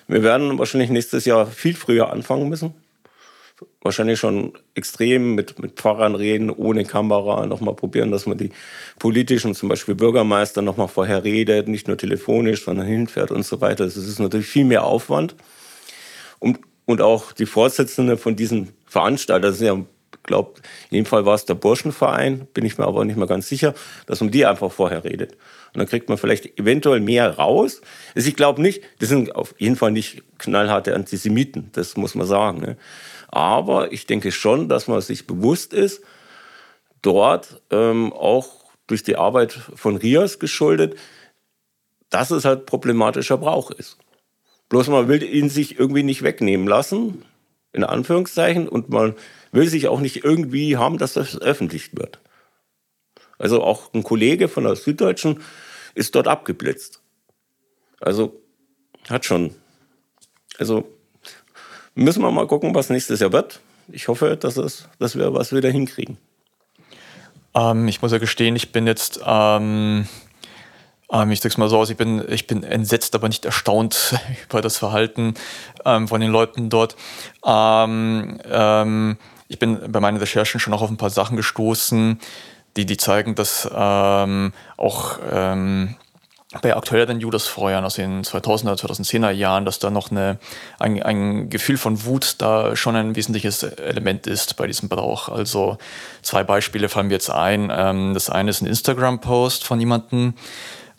Wir 0.07 0.23
werden 0.23 0.57
wahrscheinlich 0.57 0.89
nächstes 0.89 1.25
Jahr 1.25 1.45
viel 1.45 1.75
früher 1.75 2.11
anfangen 2.11 2.49
müssen. 2.49 2.73
Wahrscheinlich 3.81 4.19
schon 4.19 4.53
extrem 4.75 5.35
mit, 5.35 5.59
mit 5.59 5.73
Pfarrern 5.73 6.15
reden, 6.15 6.49
ohne 6.49 6.85
Kamera, 6.85 7.45
nochmal 7.45 7.75
probieren, 7.75 8.11
dass 8.11 8.25
man 8.25 8.37
die 8.37 8.51
politischen, 8.99 9.55
zum 9.55 9.69
Beispiel 9.69 9.95
Bürgermeister, 9.95 10.61
nochmal 10.61 10.87
vorher 10.87 11.23
redet, 11.23 11.67
nicht 11.67 11.87
nur 11.87 11.97
telefonisch, 11.97 12.63
sondern 12.63 12.85
hinfährt 12.85 13.31
und 13.31 13.43
so 13.45 13.61
weiter. 13.61 13.85
Das 13.85 13.97
ist 13.97 14.19
natürlich 14.19 14.47
viel 14.47 14.65
mehr 14.65 14.83
Aufwand. 14.83 15.35
Und, 16.39 16.59
und 16.85 17.01
auch 17.01 17.31
die 17.31 17.45
Vorsitzende 17.45 18.17
von 18.17 18.35
diesen 18.35 18.69
Veranstaltern, 18.85 19.51
das 19.51 19.59
sind 19.59 19.67
ja 19.67 19.85
glaube, 20.29 20.61
in 20.89 20.95
dem 20.97 21.05
Fall 21.05 21.25
war 21.25 21.35
es 21.35 21.45
der 21.45 21.55
Burschenverein, 21.55 22.47
bin 22.53 22.63
ich 22.63 22.77
mir 22.77 22.85
aber 22.85 23.03
nicht 23.03 23.17
mehr 23.17 23.27
ganz 23.27 23.49
sicher, 23.49 23.73
dass 24.05 24.21
man 24.21 24.31
die 24.31 24.45
einfach 24.45 24.71
vorher 24.71 25.03
redet. 25.03 25.33
Und 25.73 25.79
dann 25.79 25.87
kriegt 25.87 26.07
man 26.07 26.17
vielleicht 26.17 26.57
eventuell 26.57 26.99
mehr 26.99 27.35
raus. 27.35 27.81
Also 28.15 28.29
ich 28.29 28.35
glaube 28.35 28.61
nicht, 28.61 28.81
das 28.99 29.09
sind 29.09 29.35
auf 29.35 29.53
jeden 29.57 29.75
Fall 29.75 29.91
nicht 29.91 30.23
knallharte 30.37 30.95
Antisemiten, 30.95 31.69
das 31.73 31.97
muss 31.97 32.15
man 32.15 32.27
sagen. 32.27 32.61
Ne? 32.61 32.77
Aber 33.31 33.91
ich 33.91 34.05
denke 34.05 34.31
schon, 34.31 34.69
dass 34.69 34.87
man 34.87 35.01
sich 35.01 35.27
bewusst 35.27 35.73
ist, 35.73 36.03
dort 37.01 37.61
ähm, 37.69 38.11
auch 38.11 38.65
durch 38.87 39.03
die 39.03 39.15
Arbeit 39.15 39.53
von 39.53 39.97
Rias 39.97 40.39
geschuldet, 40.39 40.97
dass 42.09 42.31
es 42.31 42.43
halt 42.43 42.65
problematischer 42.65 43.37
Brauch 43.37 43.69
ist. 43.71 43.97
Bloß 44.69 44.87
man 44.87 45.07
will 45.07 45.23
ihn 45.23 45.49
sich 45.49 45.79
irgendwie 45.79 46.03
nicht 46.03 46.23
wegnehmen 46.23 46.67
lassen, 46.67 47.23
in 47.71 47.83
Anführungszeichen, 47.83 48.67
und 48.67 48.89
man 48.89 49.15
will 49.51 49.67
sich 49.67 49.87
auch 49.87 49.99
nicht 49.99 50.23
irgendwie 50.23 50.77
haben, 50.77 50.97
dass 50.97 51.13
das 51.13 51.39
öffentlich 51.39 51.95
wird. 51.95 52.19
Also 53.37 53.63
auch 53.63 53.93
ein 53.93 54.03
Kollege 54.03 54.47
von 54.47 54.63
der 54.63 54.75
Süddeutschen 54.75 55.41
ist 55.93 56.15
dort 56.15 56.27
abgeblitzt. 56.27 57.01
Also 57.99 58.41
hat 59.07 59.25
schon. 59.25 59.55
Also 60.57 60.87
müssen 61.99 62.21
wir 62.21 62.31
mal 62.31 62.47
gucken, 62.47 62.73
was 62.73 62.89
nächstes 62.89 63.19
Jahr 63.19 63.31
wird. 63.31 63.59
Ich 63.91 64.07
hoffe, 64.07 64.37
dass, 64.37 64.57
es, 64.57 64.87
dass 64.99 65.17
wir 65.17 65.33
was 65.33 65.53
wieder 65.53 65.69
hinkriegen. 65.69 66.17
Ähm, 67.53 67.87
ich 67.87 68.01
muss 68.01 68.11
ja 68.11 68.17
gestehen, 68.17 68.55
ich 68.55 68.71
bin 68.71 68.87
jetzt, 68.87 69.19
ähm, 69.25 70.07
ähm, 71.11 71.31
ich 71.31 71.41
sag's 71.41 71.57
mal 71.57 71.69
so 71.69 71.77
aus, 71.77 71.89
ich 71.89 71.97
bin, 71.97 72.23
ich 72.29 72.47
bin 72.47 72.63
entsetzt, 72.63 73.15
aber 73.15 73.27
nicht 73.27 73.45
erstaunt 73.45 74.15
über 74.49 74.61
das 74.61 74.77
Verhalten 74.77 75.33
ähm, 75.85 76.07
von 76.07 76.21
den 76.21 76.31
Leuten 76.31 76.69
dort. 76.69 76.95
Ähm, 77.45 78.39
ähm, 78.49 79.17
ich 79.47 79.57
bin 79.57 79.91
bei 79.91 79.99
meinen 79.99 80.17
Recherchen 80.17 80.59
schon 80.59 80.73
auch 80.73 80.83
auf 80.83 80.91
ein 80.91 80.97
paar 80.97 81.09
Sachen 81.09 81.35
gestoßen, 81.35 82.19
die, 82.77 82.85
die 82.85 82.97
zeigen, 82.97 83.33
dass 83.33 83.65
auch 83.65 85.17
bei 86.61 86.75
aktuelleren 86.75 87.19
Judas-Feuern 87.19 87.85
aus 87.85 87.95
den 87.95 88.23
2000er, 88.23 88.75
2010er 88.75 89.29
Jahren, 89.29 89.65
dass 89.65 89.77
da 89.77 89.91
noch 89.91 90.09
eine, 90.09 90.39
ein, 90.79 91.01
ein 91.03 91.49
Gefühl 91.49 91.77
von 91.77 92.05
Wut 92.05 92.35
da 92.39 92.75
schon 92.75 92.95
ein 92.95 93.15
wesentliches 93.15 93.61
Element 93.61 94.25
ist 94.25 94.57
bei 94.57 94.65
diesem 94.65 94.89
Brauch. 94.89 95.29
Also 95.29 95.77
zwei 96.23 96.43
Beispiele 96.43 96.89
fallen 96.89 97.07
mir 97.07 97.13
jetzt 97.13 97.29
ein. 97.29 97.71
Ähm, 97.71 98.15
das 98.15 98.31
eine 98.31 98.49
ist 98.49 98.61
ein 98.61 98.65
Instagram-Post 98.65 99.63
von 99.63 99.79
jemandem, 99.79 100.33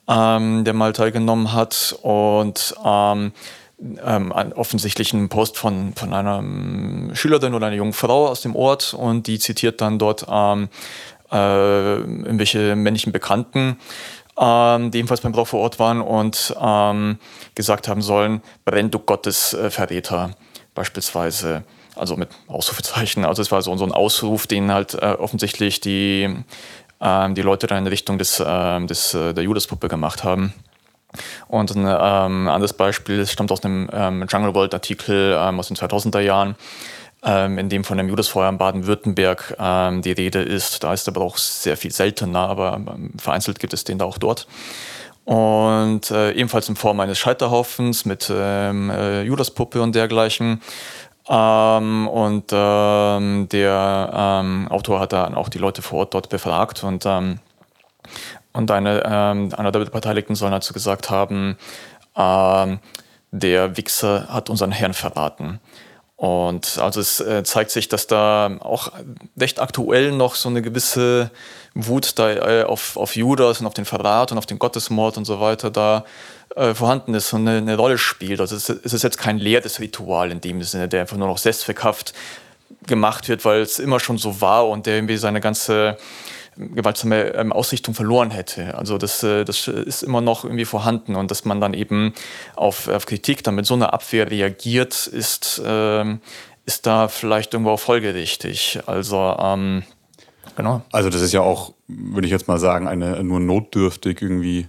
ähm, 0.08 0.62
der 0.62 0.72
mal 0.72 0.92
teilgenommen 0.92 1.52
hat 1.52 1.98
und 2.02 2.76
ähm, 2.84 3.32
ähm, 4.04 4.32
einen 4.32 5.28
Post 5.28 5.58
von, 5.58 5.94
von 5.96 6.14
einer 6.14 7.16
Schülerin 7.16 7.54
oder 7.54 7.66
einer 7.66 7.76
jungen 7.76 7.92
Frau 7.92 8.28
aus 8.28 8.42
dem 8.42 8.54
Ort 8.54 8.94
und 8.94 9.26
die 9.26 9.40
zitiert 9.40 9.80
dann 9.80 9.98
dort 9.98 10.26
ähm, 10.30 10.68
äh, 11.32 11.96
irgendwelche 11.96 12.76
männlichen 12.76 13.12
Bekannten 13.12 13.78
ähm, 14.40 14.90
die 14.90 14.98
ebenfalls 14.98 15.20
beim 15.20 15.32
Brauch 15.32 15.46
vor 15.46 15.60
Ort 15.60 15.78
waren 15.78 16.00
und 16.00 16.54
ähm, 16.60 17.18
gesagt 17.54 17.88
haben 17.88 18.00
sollen, 18.00 18.40
brenn 18.64 18.90
du 18.90 18.98
Gottes 18.98 19.52
äh, 19.52 19.70
Verräter 19.70 20.30
beispielsweise. 20.74 21.64
Also 21.96 22.16
mit 22.16 22.30
Ausrufezeichen. 22.46 23.24
Also 23.26 23.42
es 23.42 23.52
war 23.52 23.60
so, 23.60 23.76
so 23.76 23.84
ein 23.84 23.92
Ausruf, 23.92 24.46
den 24.46 24.72
halt 24.72 24.94
äh, 24.94 25.16
offensichtlich 25.18 25.80
die, 25.80 26.34
äh, 27.00 27.32
die 27.32 27.42
Leute 27.42 27.66
dann 27.66 27.78
in 27.78 27.86
Richtung 27.88 28.16
des, 28.16 28.42
ähm, 28.44 28.86
des, 28.86 29.12
äh, 29.12 29.34
der 29.34 29.44
Judaspuppe 29.44 29.88
gemacht 29.88 30.24
haben. 30.24 30.54
Und 31.48 31.74
ein 31.74 31.84
ähm, 31.84 32.48
anderes 32.48 32.72
Beispiel, 32.72 33.18
das 33.18 33.32
stammt 33.32 33.50
aus 33.52 33.64
einem 33.64 33.90
ähm, 33.92 34.24
Jungle 34.30 34.54
World 34.54 34.72
Artikel 34.72 35.36
ähm, 35.38 35.58
aus 35.58 35.68
den 35.68 35.76
2000er 35.76 36.20
Jahren 36.20 36.54
ähm, 37.22 37.58
in 37.58 37.68
dem 37.68 37.84
von 37.84 37.98
dem 37.98 38.08
Judasfeuer 38.08 38.48
in 38.48 38.58
Baden-Württemberg 38.58 39.56
ähm, 39.58 40.02
die 40.02 40.12
Rede 40.12 40.40
ist. 40.40 40.82
Da 40.82 40.92
ist 40.92 41.08
aber 41.08 41.20
auch 41.20 41.36
sehr 41.36 41.76
viel 41.76 41.92
seltener, 41.92 42.48
aber 42.48 42.74
ähm, 42.74 43.12
vereinzelt 43.18 43.58
gibt 43.58 43.72
es 43.72 43.84
den 43.84 43.98
da 43.98 44.06
auch 44.06 44.18
dort. 44.18 44.46
Und 45.24 46.10
äh, 46.10 46.32
ebenfalls 46.32 46.68
in 46.68 46.76
Form 46.76 46.98
eines 47.00 47.18
Scheiterhaufens 47.18 48.04
mit 48.04 48.32
ähm, 48.34 48.90
äh, 48.90 49.22
Judaspuppe 49.22 49.82
und 49.82 49.94
dergleichen. 49.94 50.62
Ähm, 51.28 52.08
und 52.08 52.46
ähm, 52.52 53.48
der 53.50 54.10
ähm, 54.12 54.68
Autor 54.68 55.00
hat 55.00 55.12
dann 55.12 55.34
auch 55.34 55.48
die 55.50 55.58
Leute 55.58 55.82
vor 55.82 56.00
Ort 56.00 56.14
dort 56.14 56.30
befragt 56.30 56.82
und, 56.82 57.04
ähm, 57.06 57.38
und 58.52 58.70
eine, 58.70 59.04
einer 59.56 59.70
der 59.70 59.84
Beteiligten 59.84 60.34
soll 60.34 60.50
dazu 60.50 60.72
gesagt 60.72 61.10
haben, 61.10 61.56
der 62.16 63.76
Wichser 63.76 64.26
hat 64.28 64.50
unseren 64.50 64.72
Herrn 64.72 64.92
verraten. 64.92 65.60
Und 66.20 66.76
also 66.76 67.00
es 67.00 67.18
äh, 67.20 67.44
zeigt 67.44 67.70
sich, 67.70 67.88
dass 67.88 68.06
da 68.06 68.58
auch 68.60 68.92
recht 69.38 69.58
aktuell 69.58 70.12
noch 70.12 70.34
so 70.34 70.50
eine 70.50 70.60
gewisse 70.60 71.30
Wut 71.72 72.18
da 72.18 72.30
äh, 72.30 72.64
auf, 72.64 72.98
auf 72.98 73.16
Judas 73.16 73.62
und 73.62 73.66
auf 73.66 73.72
den 73.72 73.86
Verrat 73.86 74.30
und 74.30 74.36
auf 74.36 74.44
den 74.44 74.58
Gottesmord 74.58 75.16
und 75.16 75.24
so 75.24 75.40
weiter 75.40 75.70
da 75.70 76.04
äh, 76.56 76.74
vorhanden 76.74 77.14
ist 77.14 77.32
und 77.32 77.48
eine, 77.48 77.56
eine, 77.56 77.74
Rolle 77.74 77.96
spielt. 77.96 78.38
Also 78.42 78.54
es, 78.54 78.68
ist 78.68 79.02
jetzt 79.02 79.16
kein 79.16 79.38
leeres 79.38 79.80
Ritual 79.80 80.30
in 80.30 80.42
dem 80.42 80.62
Sinne, 80.62 80.88
der 80.88 81.00
einfach 81.00 81.16
nur 81.16 81.26
noch 81.26 81.38
selbstzweckhaft 81.38 82.12
gemacht 82.86 83.30
wird, 83.30 83.46
weil 83.46 83.62
es 83.62 83.78
immer 83.78 83.98
schon 83.98 84.18
so 84.18 84.42
war 84.42 84.68
und 84.68 84.84
der 84.84 84.96
irgendwie 84.96 85.16
seine 85.16 85.40
ganze 85.40 85.96
gewaltsame 86.60 87.34
ähm, 87.34 87.52
Ausrichtung 87.52 87.94
verloren 87.94 88.30
hätte. 88.30 88.76
Also 88.76 88.98
das, 88.98 89.22
äh, 89.22 89.44
das 89.44 89.68
ist 89.68 90.02
immer 90.02 90.20
noch 90.20 90.44
irgendwie 90.44 90.64
vorhanden 90.64 91.16
und 91.16 91.30
dass 91.30 91.44
man 91.44 91.60
dann 91.60 91.74
eben 91.74 92.12
auf, 92.56 92.88
auf 92.88 93.06
Kritik 93.06 93.42
dann 93.42 93.54
mit 93.54 93.66
so 93.66 93.74
einer 93.74 93.92
Abwehr 93.92 94.30
reagiert, 94.30 95.06
ist, 95.06 95.60
ähm, 95.64 96.20
ist 96.66 96.86
da 96.86 97.08
vielleicht 97.08 97.54
irgendwo 97.54 97.70
auch 97.70 97.80
folgerichtig. 97.80 98.80
Also 98.86 99.36
ähm, 99.38 99.82
genau. 100.56 100.82
Also 100.92 101.10
das 101.10 101.22
ist 101.22 101.32
ja 101.32 101.40
auch, 101.40 101.74
würde 101.88 102.26
ich 102.26 102.32
jetzt 102.32 102.48
mal 102.48 102.58
sagen, 102.58 102.86
eine 102.86 103.22
nur 103.24 103.40
notdürftig 103.40 104.20
irgendwie 104.22 104.68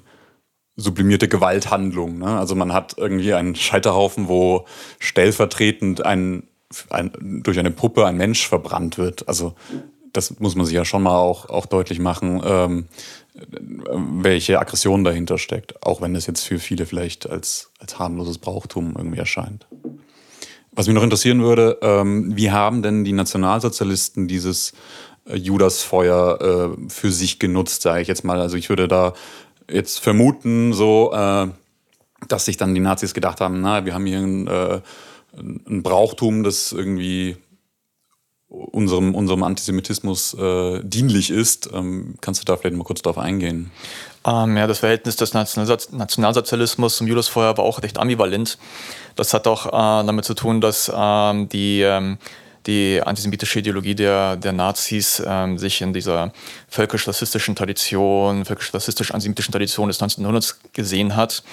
sublimierte 0.76 1.28
Gewalthandlung. 1.28 2.20
Ne? 2.20 2.38
Also 2.40 2.56
man 2.56 2.74
hat 2.74 2.96
irgendwie 2.98 3.34
einen 3.34 3.56
Scheiterhaufen, 3.56 4.28
wo 4.28 4.66
stellvertretend 5.00 6.06
ein, 6.06 6.44
ein, 6.90 7.42
durch 7.44 7.60
eine 7.60 7.72
Puppe 7.72 8.06
ein 8.06 8.18
Mensch 8.18 8.48
verbrannt 8.48 8.98
wird. 8.98 9.28
Also 9.28 9.54
das 10.14 10.40
muss 10.40 10.56
man 10.56 10.66
sich 10.66 10.76
ja 10.76 10.86
schon 10.86 11.04
mal 11.04 11.18
auch, 11.18 11.50
auch 11.50 11.66
deutlich 11.66 12.00
machen, 12.00 12.42
ähm, 12.44 12.86
welche 13.94 14.60
Aggression 14.60 15.04
dahinter 15.04 15.38
steckt, 15.38 15.86
auch 15.86 16.02
wenn 16.02 16.16
es 16.16 16.28
jetzt 16.28 16.44
für 16.44 16.60
viele 16.60 16.86
vielleicht 16.86 17.30
als, 17.30 17.72
als 17.80 17.98
harmloses 17.98 18.38
Brauchtum 18.38 18.94
irgendwie 18.98 19.20
erscheint. 19.20 19.68
Was 20.74 20.88
mich 20.88 20.96
noch 20.96 21.04
interessieren 21.04 21.42
würde, 21.42 21.78
ähm, 21.82 22.36
wie 22.36 22.52
haben 22.52 22.82
denn 22.82 23.04
die 23.04 23.14
Nationalsozialisten 23.14 24.28
dieses 24.28 24.74
äh, 25.26 25.36
Judasfeuer 25.36 26.76
äh, 26.78 26.90
für 26.90 27.12
sich 27.12 27.40
genutzt, 27.40 27.82
sage 27.82 28.02
ich 28.02 28.08
jetzt 28.08 28.24
mal. 28.24 28.40
Also 28.40 28.58
ich 28.58 28.70
würde 28.70 28.88
da 28.88 29.14
jetzt 29.70 30.00
vermuten, 30.00 30.74
so, 30.74 31.12
äh, 31.14 31.48
dass 32.28 32.46
sich 32.46 32.58
dann 32.58 32.74
die 32.74 32.82
Nazis 32.82 33.14
gedacht 33.14 33.42
haben, 33.42 33.62
na, 33.62 33.86
wir 33.86 33.94
haben 33.94 34.06
hier 34.06 34.20
ein, 34.20 34.48
äh, 34.48 34.82
ein 35.36 35.84
Brauchtum, 35.84 36.44
das 36.44 36.72
irgendwie 36.72 37.38
unserem, 38.52 39.16
unserem 39.16 39.44
Antisemitismus 39.44 40.34
äh, 40.34 40.82
dienlich 40.84 41.32
ist. 41.32 41.70
Ähm, 41.74 42.16
kannst 42.20 42.42
du 42.42 42.46
da 42.46 42.58
vielleicht 42.58 42.76
mal 42.76 42.84
kurz 42.84 43.02
darauf 43.02 43.18
eingehen? 43.18 43.72
Ähm, 44.26 44.58
ja, 44.58 44.68
das 44.68 44.80
Verhältnis 44.80 45.16
des 45.16 45.34
Nationalsozialismus 45.34 46.98
zum 46.98 47.08
Judasfeuer 47.08 47.58
war 47.58 47.64
auch 47.64 47.82
recht 47.82 47.98
ambivalent. 47.98 48.58
Das 49.16 49.34
hat 49.34 49.48
auch 49.48 49.68
äh, 49.68 50.06
damit 50.06 50.26
zu 50.26 50.34
tun, 50.34 50.60
dass 50.60 50.92
ähm, 50.94 51.48
die, 51.48 51.82
ähm, 51.82 52.18
die 52.68 53.02
antisemitische 53.04 53.60
Ideologie 53.60 53.96
der, 53.96 54.36
der 54.36 54.52
Nazis 54.52 55.24
ähm, 55.26 55.58
sich 55.58 55.82
in 55.82 55.94
dieser 55.94 56.34
völkisch-rassistischen 56.68 57.56
Tradition, 57.56 58.44
völkisch-rassistisch-antisemitischen 58.44 59.54
Tradition 59.54 59.88
des 59.88 60.02
1900 60.02 60.58
gesehen 60.74 61.16
hat, 61.16 61.44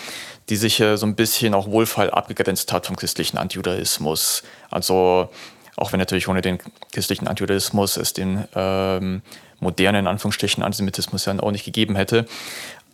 die 0.48 0.56
sich 0.56 0.80
äh, 0.80 0.96
so 0.96 1.06
ein 1.06 1.14
bisschen 1.14 1.54
auch 1.54 1.68
wohlfeil 1.68 2.10
abgegrenzt 2.10 2.72
hat 2.72 2.86
vom 2.86 2.96
christlichen 2.96 3.38
Antijudaismus. 3.38 4.42
Also 4.68 5.30
auch 5.78 5.92
wenn 5.92 6.00
natürlich 6.00 6.28
ohne 6.28 6.42
den 6.42 6.58
christlichen 6.92 7.28
Antijudaismus 7.28 7.96
es 7.96 8.12
den 8.12 8.44
ähm, 8.54 9.22
modernen, 9.60 10.06
Anführungsstrichen, 10.06 10.62
Antisemitismus 10.62 11.24
ja 11.24 11.38
auch 11.40 11.50
nicht 11.50 11.64
gegeben 11.64 11.96
hätte. 11.96 12.26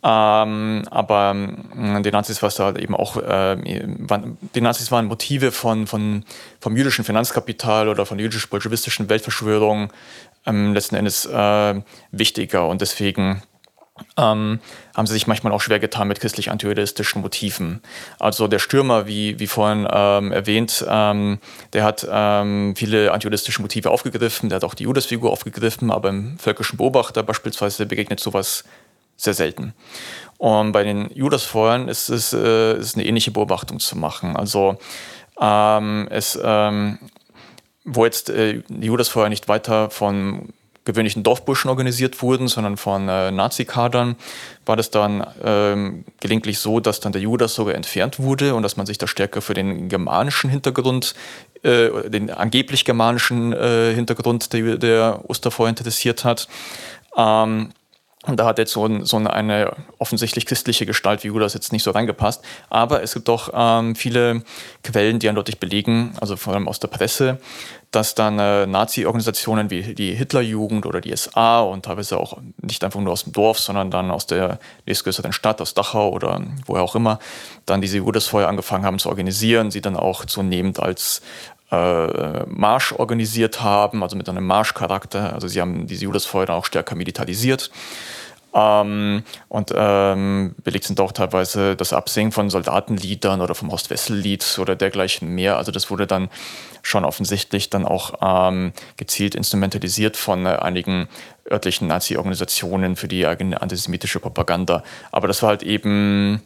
Ähm, 0.03 0.83
aber 0.91 1.35
äh, 1.35 2.01
den 2.01 2.11
Nazis 2.11 2.43
war 2.43 2.51
da 2.51 2.75
eben 2.75 2.95
auch, 2.95 3.17
äh, 3.17 3.57
waren, 4.07 4.37
die 4.53 4.61
Nazis 4.61 4.91
waren 4.91 5.05
Motive 5.05 5.51
von, 5.51 5.87
von, 5.87 6.23
vom 6.59 6.77
jüdischen 6.77 7.03
Finanzkapital 7.03 7.89
oder 7.89 8.05
von 8.05 8.19
jüdisch-bolschewistischen 8.19 9.09
Weltverschwörung 9.09 9.91
ähm, 10.45 10.73
letzten 10.73 10.95
Endes 10.95 11.25
äh, 11.25 11.81
wichtiger 12.11 12.67
und 12.67 12.81
deswegen 12.81 13.41
ähm, 14.17 14.59
haben 14.95 15.07
sie 15.07 15.13
sich 15.13 15.27
manchmal 15.27 15.53
auch 15.53 15.61
schwer 15.61 15.79
getan 15.79 16.07
mit 16.07 16.19
christlich-antijudaistischen 16.19 17.21
Motiven. 17.21 17.81
Also 18.19 18.47
der 18.47 18.59
Stürmer, 18.59 19.07
wie, 19.07 19.39
wie 19.39 19.47
vorhin 19.47 19.87
ähm, 19.89 20.31
erwähnt, 20.31 20.85
ähm, 20.87 21.39
der 21.73 21.83
hat 21.83 22.05
ähm, 22.09 22.73
viele 22.75 23.13
antijudistische 23.13 23.61
Motive 23.61 23.91
aufgegriffen, 23.91 24.49
der 24.49 24.57
hat 24.57 24.63
auch 24.63 24.73
die 24.73 24.83
Judasfigur 24.83 25.31
aufgegriffen, 25.31 25.91
aber 25.91 26.09
im 26.09 26.37
völkischen 26.37 26.77
Beobachter 26.77 27.23
beispielsweise 27.23 27.85
begegnet 27.85 28.19
sowas 28.19 28.65
sehr 29.17 29.33
selten. 29.33 29.73
Und 30.37 30.73
bei 30.73 30.83
den 30.83 31.09
Judasfeuern 31.13 31.87
ist 31.87 32.09
es 32.09 32.33
äh, 32.33 32.77
ist 32.77 32.95
eine 32.95 33.05
ähnliche 33.05 33.31
Beobachtung 33.31 33.79
zu 33.79 33.97
machen. 33.97 34.35
Also 34.35 34.77
ähm, 35.39 36.07
es, 36.09 36.37
ähm, 36.43 36.99
wo 37.85 38.03
jetzt 38.03 38.29
äh, 38.29 38.61
die 38.67 38.87
Judasfeuer 38.87 39.29
nicht 39.29 39.47
weiter 39.47 39.89
von 39.89 40.53
gewöhnlichen 40.85 41.23
Dorfburschen 41.23 41.69
organisiert 41.69 42.21
wurden, 42.21 42.47
sondern 42.47 42.77
von 42.77 43.09
äh, 43.09 43.31
Nazi-Kadern, 43.31 44.15
war 44.65 44.75
das 44.75 44.91
dann 44.91 45.25
ähm, 45.43 46.05
gelegentlich 46.19 46.59
so, 46.59 46.79
dass 46.79 46.99
dann 46.99 47.11
der 47.11 47.21
Judas 47.21 47.55
sogar 47.55 47.75
entfernt 47.75 48.19
wurde 48.19 48.55
und 48.55 48.63
dass 48.63 48.77
man 48.77 48.85
sich 48.85 48.97
da 48.97 49.07
stärker 49.07 49.41
für 49.41 49.53
den 49.53 49.89
germanischen 49.89 50.49
Hintergrund, 50.49 51.15
äh, 51.63 52.09
den 52.09 52.29
angeblich 52.31 52.85
germanischen 52.85 53.51
äh, 53.51 53.93
Hintergrund 53.93 54.53
der, 54.53 54.77
der 54.77 55.21
Osterfeuer 55.27 55.69
interessiert 55.69 56.23
hat. 56.23 56.47
Ähm, 57.17 57.71
und 58.27 58.39
da 58.39 58.45
hat 58.45 58.57
jetzt 58.57 58.71
so, 58.71 58.85
ein, 58.85 59.05
so, 59.05 59.17
eine 59.17 59.71
offensichtlich 59.99 60.47
christliche 60.47 60.85
Gestalt 60.85 61.23
wie 61.23 61.27
Judas 61.27 61.53
jetzt 61.53 61.71
nicht 61.71 61.83
so 61.83 61.91
reingepasst. 61.91 62.43
Aber 62.69 63.03
es 63.03 63.13
gibt 63.13 63.29
auch 63.29 63.49
ähm, 63.53 63.95
viele 63.95 64.41
Quellen, 64.83 65.19
die 65.19 65.29
eindeutig 65.29 65.59
belegen, 65.59 66.13
also 66.19 66.35
vor 66.35 66.53
allem 66.53 66.67
aus 66.67 66.79
der 66.79 66.87
Presse, 66.87 67.39
dass 67.95 68.13
dann 68.13 68.37
äh, 68.39 68.67
Nazi-Organisationen 68.67 69.69
wie 69.69 69.95
die 69.95 70.13
Hitlerjugend 70.13 70.85
oder 70.85 70.99
die 70.99 71.15
SA 71.15 71.61
und 71.61 71.85
teilweise 71.85 72.17
auch 72.17 72.37
nicht 72.61 72.83
einfach 72.83 72.99
nur 72.99 73.13
aus 73.13 73.23
dem 73.23 73.31
Dorf, 73.33 73.57
sondern 73.57 73.89
dann 73.89 74.11
aus 74.11 74.27
der 74.27 74.59
nächstgrößeren 74.85 75.31
Stadt, 75.31 75.61
aus 75.61 75.73
Dachau 75.73 76.09
oder 76.09 76.41
woher 76.65 76.83
auch 76.83 76.95
immer, 76.95 77.19
dann 77.65 77.79
diese 77.79 77.97
Judasfeuer 77.97 78.49
angefangen 78.49 78.85
haben 78.85 78.99
zu 78.99 79.07
organisieren, 79.09 79.71
sie 79.71 79.81
dann 79.81 79.95
auch 79.95 80.25
zunehmend 80.25 80.79
als 80.79 81.21
äh, 81.71 82.45
Marsch 82.47 82.91
organisiert 82.91 83.61
haben, 83.61 84.03
also 84.03 84.15
mit 84.17 84.27
einem 84.27 84.45
Marschcharakter. 84.45 85.33
Also 85.33 85.47
sie 85.47 85.61
haben 85.61 85.87
diese 85.87 86.03
Judasfeuer 86.03 86.49
auch 86.49 86.65
stärker 86.65 86.95
militarisiert. 86.95 87.71
Ähm, 88.55 89.23
und 89.49 89.73
ähm, 89.75 90.55
belegt 90.63 90.85
sind 90.85 90.99
auch 91.01 91.11
teilweise 91.11 91.75
das 91.75 91.91
Absingen 91.91 92.31
von 92.31 92.49
Soldatenliedern 92.49 93.41
oder 93.41 93.53
vom 93.53 93.69
Ost-Wessel-Lied 93.69 94.59
oder 94.59 94.77
dergleichen 94.77 95.27
mehr. 95.27 95.57
Also 95.57 95.73
das 95.73 95.91
wurde 95.91 96.07
dann 96.07 96.29
schon 96.81 97.03
offensichtlich 97.03 97.69
dann 97.69 97.85
auch 97.85 98.13
ähm, 98.21 98.71
gezielt 98.95 99.35
instrumentalisiert 99.35 100.15
von 100.15 100.45
äh, 100.45 100.49
einigen 100.49 101.09
örtlichen 101.51 101.87
Nazi-Organisationen 101.87 102.95
für 102.95 103.09
die 103.09 103.27
eigene 103.27 103.61
antisemitische 103.61 104.21
Propaganda. 104.21 104.83
Aber 105.11 105.27
das 105.27 105.41
war 105.41 105.49
halt 105.49 105.63
eben 105.63 106.41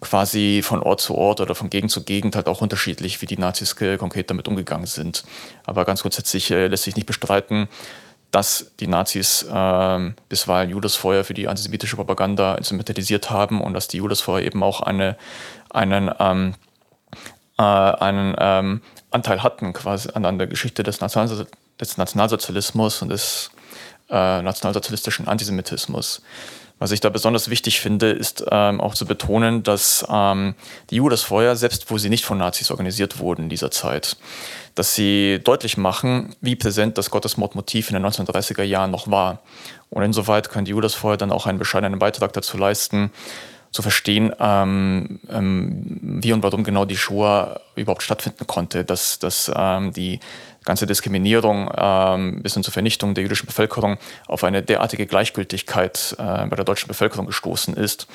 quasi 0.00 0.62
von 0.64 0.82
Ort 0.82 1.00
zu 1.00 1.14
Ort 1.14 1.40
oder 1.40 1.54
von 1.54 1.70
Gegend 1.70 1.92
zu 1.92 2.02
Gegend 2.02 2.34
halt 2.34 2.48
auch 2.48 2.60
unterschiedlich, 2.60 3.22
wie 3.22 3.26
die 3.26 3.38
Nazis 3.38 3.76
konkret 3.76 4.30
damit 4.30 4.48
umgegangen 4.48 4.86
sind. 4.86 5.22
Aber 5.64 5.84
ganz 5.84 6.02
grundsätzlich 6.02 6.50
äh, 6.50 6.66
lässt 6.66 6.82
sich 6.82 6.96
nicht 6.96 7.06
bestreiten, 7.06 7.68
dass 8.32 8.72
die 8.80 8.86
Nazis 8.88 9.42
äh, 9.44 10.12
bisweilen 10.28 10.70
Judasfeuer 10.70 11.22
für 11.22 11.34
die 11.34 11.48
antisemitische 11.48 11.96
Propaganda 11.96 12.54
instrumentalisiert 12.56 13.30
haben 13.30 13.60
und 13.60 13.74
dass 13.74 13.88
die 13.88 13.98
Judasfeuer 13.98 14.40
eben 14.40 14.62
auch 14.62 14.80
eine, 14.80 15.16
einen, 15.70 16.10
ähm, 16.18 16.54
äh, 17.58 17.62
einen 17.62 18.34
ähm, 18.38 18.80
Anteil 19.10 19.42
hatten 19.42 19.74
quasi 19.74 20.08
an, 20.14 20.24
an 20.24 20.38
der 20.38 20.46
Geschichte 20.46 20.82
des, 20.82 21.00
National 21.02 21.46
des 21.78 21.98
Nationalsozialismus 21.98 23.02
und 23.02 23.10
des 23.10 23.50
äh, 24.08 24.42
nationalsozialistischen 24.42 25.28
Antisemitismus. 25.28 26.22
Was 26.82 26.90
ich 26.90 26.98
da 26.98 27.10
besonders 27.10 27.48
wichtig 27.48 27.80
finde, 27.80 28.10
ist 28.10 28.44
ähm, 28.50 28.80
auch 28.80 28.94
zu 28.94 29.06
betonen, 29.06 29.62
dass 29.62 30.04
ähm, 30.10 30.56
die 30.90 30.96
Judasfeuer, 30.96 31.54
selbst 31.54 31.88
wo 31.92 31.96
sie 31.96 32.08
nicht 32.08 32.24
von 32.24 32.38
Nazis 32.38 32.72
organisiert 32.72 33.20
wurden 33.20 33.42
in 33.42 33.48
dieser 33.48 33.70
Zeit, 33.70 34.16
dass 34.74 34.96
sie 34.96 35.38
deutlich 35.44 35.76
machen, 35.76 36.34
wie 36.40 36.56
präsent 36.56 36.98
das 36.98 37.10
Gottesmordmotiv 37.10 37.88
in 37.88 37.94
den 37.94 38.04
1930er 38.04 38.64
Jahren 38.64 38.90
noch 38.90 39.08
war. 39.08 39.42
Und 39.90 40.02
insoweit 40.02 40.50
können 40.50 40.64
die 40.64 40.72
Judasfeuer 40.72 41.16
dann 41.16 41.30
auch 41.30 41.46
einen 41.46 41.60
bescheidenen 41.60 42.00
Beitrag 42.00 42.32
dazu 42.32 42.58
leisten, 42.58 43.12
zu 43.70 43.82
verstehen, 43.82 44.34
ähm, 44.40 45.20
ähm, 45.30 46.18
wie 46.20 46.32
und 46.32 46.42
warum 46.42 46.64
genau 46.64 46.84
die 46.84 46.96
Shoah 46.96 47.60
überhaupt 47.76 48.02
stattfinden 48.02 48.44
konnte, 48.48 48.84
dass, 48.84 49.20
dass 49.20 49.52
ähm, 49.54 49.92
die 49.92 50.18
ganze 50.64 50.86
Diskriminierung 50.86 51.70
ähm, 51.76 52.42
bis 52.42 52.54
hin 52.54 52.62
zur 52.62 52.72
Vernichtung 52.72 53.14
der 53.14 53.22
jüdischen 53.22 53.46
Bevölkerung 53.46 53.98
auf 54.26 54.44
eine 54.44 54.62
derartige 54.62 55.06
Gleichgültigkeit 55.06 56.16
äh, 56.18 56.46
bei 56.46 56.56
der 56.56 56.64
deutschen 56.64 56.88
Bevölkerung 56.88 57.26
gestoßen 57.26 57.74
ist. 57.74 58.06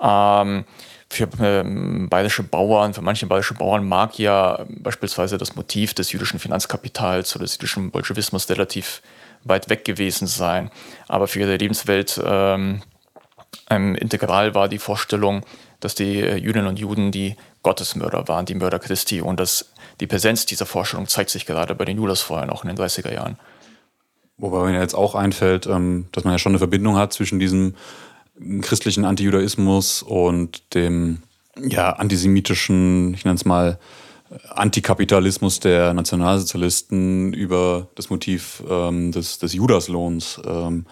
Ähm, 0.00 0.64
für 1.10 1.28
ähm, 1.40 2.08
bayerische 2.08 2.42
Bauern, 2.42 2.94
für 2.94 3.02
manche 3.02 3.26
bayerische 3.26 3.54
Bauern 3.54 3.86
mag 3.86 4.18
ja 4.18 4.64
beispielsweise 4.68 5.38
das 5.38 5.54
Motiv 5.54 5.94
des 5.94 6.12
jüdischen 6.12 6.40
Finanzkapitals 6.40 7.36
oder 7.36 7.44
des 7.44 7.54
jüdischen 7.54 7.90
Bolschewismus 7.90 8.48
relativ 8.50 9.02
weit 9.44 9.68
weg 9.68 9.84
gewesen 9.84 10.26
sein. 10.26 10.70
Aber 11.06 11.28
für 11.28 11.40
ihre 11.40 11.56
Lebenswelt 11.56 12.20
ähm, 12.24 12.82
integral 13.68 14.54
war 14.54 14.68
die 14.68 14.78
Vorstellung, 14.78 15.42
dass 15.80 15.94
die 15.94 16.18
Jüdinnen 16.18 16.66
und 16.66 16.78
Juden 16.78 17.12
die 17.12 17.36
Gottesmörder 17.64 18.28
waren, 18.28 18.46
die 18.46 18.54
Mörder 18.54 18.78
Christi 18.78 19.20
und 19.20 19.40
dass 19.40 19.72
die 19.98 20.06
Präsenz 20.06 20.46
dieser 20.46 20.66
Vorstellung 20.66 21.08
zeigt 21.08 21.30
sich 21.30 21.46
gerade 21.46 21.74
bei 21.74 21.84
den 21.84 21.96
Judasfeuern 21.96 22.50
auch 22.50 22.62
in 22.62 22.68
den 22.68 22.78
30er 22.78 23.12
Jahren. 23.12 23.36
Wobei 24.36 24.70
mir 24.70 24.78
jetzt 24.78 24.94
auch 24.94 25.16
einfällt, 25.16 25.66
ähm, 25.66 26.06
dass 26.12 26.24
man 26.24 26.34
ja 26.34 26.38
schon 26.38 26.52
eine 26.52 26.58
Verbindung 26.58 26.96
hat 26.96 27.12
zwischen 27.12 27.40
diesem 27.40 27.74
christlichen 28.62 29.04
Antijudaismus 29.04 30.02
und 30.02 30.74
dem 30.74 31.22
ja, 31.56 31.90
antisemitischen, 31.90 33.14
ich 33.14 33.24
nenne 33.24 33.36
es 33.36 33.44
mal, 33.44 33.78
Antikapitalismus 34.50 35.60
der 35.60 35.94
Nationalsozialisten 35.94 37.32
über 37.32 37.88
das 37.94 38.10
Motiv 38.10 38.62
ähm, 38.68 39.12
des, 39.12 39.38
des 39.38 39.52
Judaslohns. 39.52 40.40
Ähm, 40.44 40.86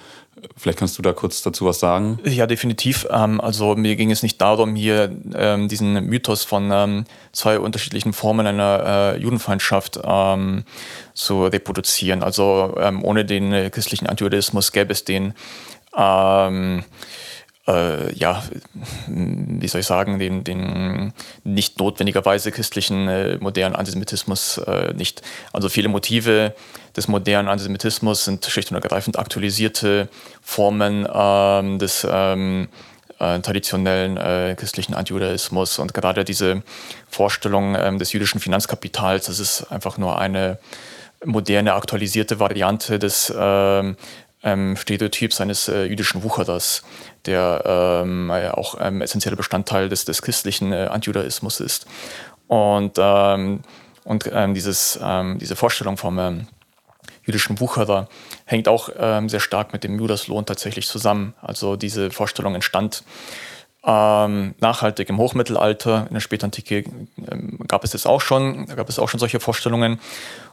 Vielleicht 0.56 0.78
kannst 0.78 0.98
du 0.98 1.02
da 1.02 1.12
kurz 1.12 1.42
dazu 1.42 1.66
was 1.66 1.80
sagen. 1.80 2.18
Ja, 2.24 2.46
definitiv. 2.46 3.06
Ähm, 3.10 3.40
also 3.40 3.76
mir 3.76 3.96
ging 3.96 4.10
es 4.10 4.22
nicht 4.22 4.40
darum, 4.40 4.74
hier 4.74 5.14
ähm, 5.34 5.68
diesen 5.68 6.04
Mythos 6.06 6.44
von 6.44 6.70
ähm, 6.72 7.04
zwei 7.32 7.58
unterschiedlichen 7.58 8.12
Formen 8.12 8.46
einer 8.46 9.14
äh, 9.14 9.18
Judenfeindschaft 9.18 10.00
zu 11.14 11.46
reproduzieren. 11.46 12.22
Also 12.22 12.74
ohne 13.02 13.24
den 13.24 13.52
äh, 13.52 13.70
christlichen 13.70 14.06
Antijudaismus 14.06 14.72
gäbe 14.72 14.92
es 14.92 15.04
den 15.04 15.34
äh, 17.68 18.12
ja, 18.14 18.42
wie 19.06 19.68
soll 19.68 19.82
ich 19.82 19.86
sagen, 19.86 20.18
den, 20.18 20.42
den 20.42 21.12
nicht 21.44 21.78
notwendigerweise 21.78 22.50
christlichen 22.50 23.08
äh, 23.08 23.38
modernen 23.38 23.76
Antisemitismus 23.76 24.58
äh, 24.58 24.92
nicht. 24.94 25.22
Also 25.52 25.68
viele 25.68 25.88
Motive 25.88 26.54
des 26.96 27.08
modernen 27.08 27.48
Antisemitismus 27.48 28.24
sind 28.24 28.44
schlicht 28.44 28.70
und 28.70 28.82
ergreifend 28.82 29.18
aktualisierte 29.18 30.08
Formen 30.42 31.06
ähm, 31.12 31.78
des 31.78 32.06
ähm, 32.10 32.68
äh, 33.20 33.38
traditionellen 33.38 34.16
äh, 34.16 34.56
christlichen 34.58 34.94
Antijudaismus 34.94 35.78
und 35.78 35.94
gerade 35.94 36.24
diese 36.24 36.62
Vorstellung 37.08 37.76
ähm, 37.76 37.98
des 37.98 38.12
jüdischen 38.12 38.40
Finanzkapitals, 38.40 39.26
das 39.26 39.38
ist 39.38 39.70
einfach 39.70 39.98
nur 39.98 40.18
eine 40.18 40.58
moderne, 41.24 41.74
aktualisierte 41.74 42.40
Variante 42.40 42.98
des 42.98 43.32
ähm, 43.36 43.96
ähm, 44.42 44.76
Stereotyps 44.76 45.40
eines 45.40 45.68
äh, 45.68 45.84
jüdischen 45.84 46.22
Wucherers, 46.22 46.82
der 47.26 47.62
ähm, 48.04 48.28
ja 48.30 48.54
auch 48.54 48.74
ein 48.74 49.00
essentieller 49.00 49.36
Bestandteil 49.36 49.88
des, 49.88 50.04
des 50.04 50.22
christlichen 50.22 50.72
äh, 50.72 50.88
Antijudaismus 50.90 51.60
ist. 51.60 51.86
Und, 52.48 52.98
ähm, 52.98 53.60
und 54.04 54.28
ähm, 54.32 54.54
dieses, 54.54 54.98
ähm, 55.02 55.38
diese 55.38 55.56
Vorstellung 55.56 55.96
vom 55.96 56.18
ähm, 56.18 56.48
jüdischen 57.24 57.60
Wucherer 57.60 58.08
hängt 58.44 58.68
auch 58.68 58.88
ähm, 58.98 59.28
sehr 59.28 59.40
stark 59.40 59.72
mit 59.72 59.84
dem 59.84 59.98
Judaslohn 59.98 60.44
tatsächlich 60.44 60.86
zusammen. 60.86 61.34
Also 61.40 61.76
diese 61.76 62.10
Vorstellung 62.10 62.54
entstand 62.54 63.04
ähm, 63.84 64.54
nachhaltig 64.60 65.08
im 65.08 65.18
Hochmittelalter, 65.18 66.06
in 66.08 66.14
der 66.14 66.20
Spätantike 66.20 66.84
ähm, 67.30 67.58
gab 67.66 67.84
es 67.84 67.90
das 67.90 68.06
auch 68.06 68.20
schon, 68.20 68.66
da 68.66 68.74
gab 68.74 68.88
es 68.88 68.98
auch 68.98 69.08
schon 69.08 69.20
solche 69.20 69.40
Vorstellungen. 69.40 70.00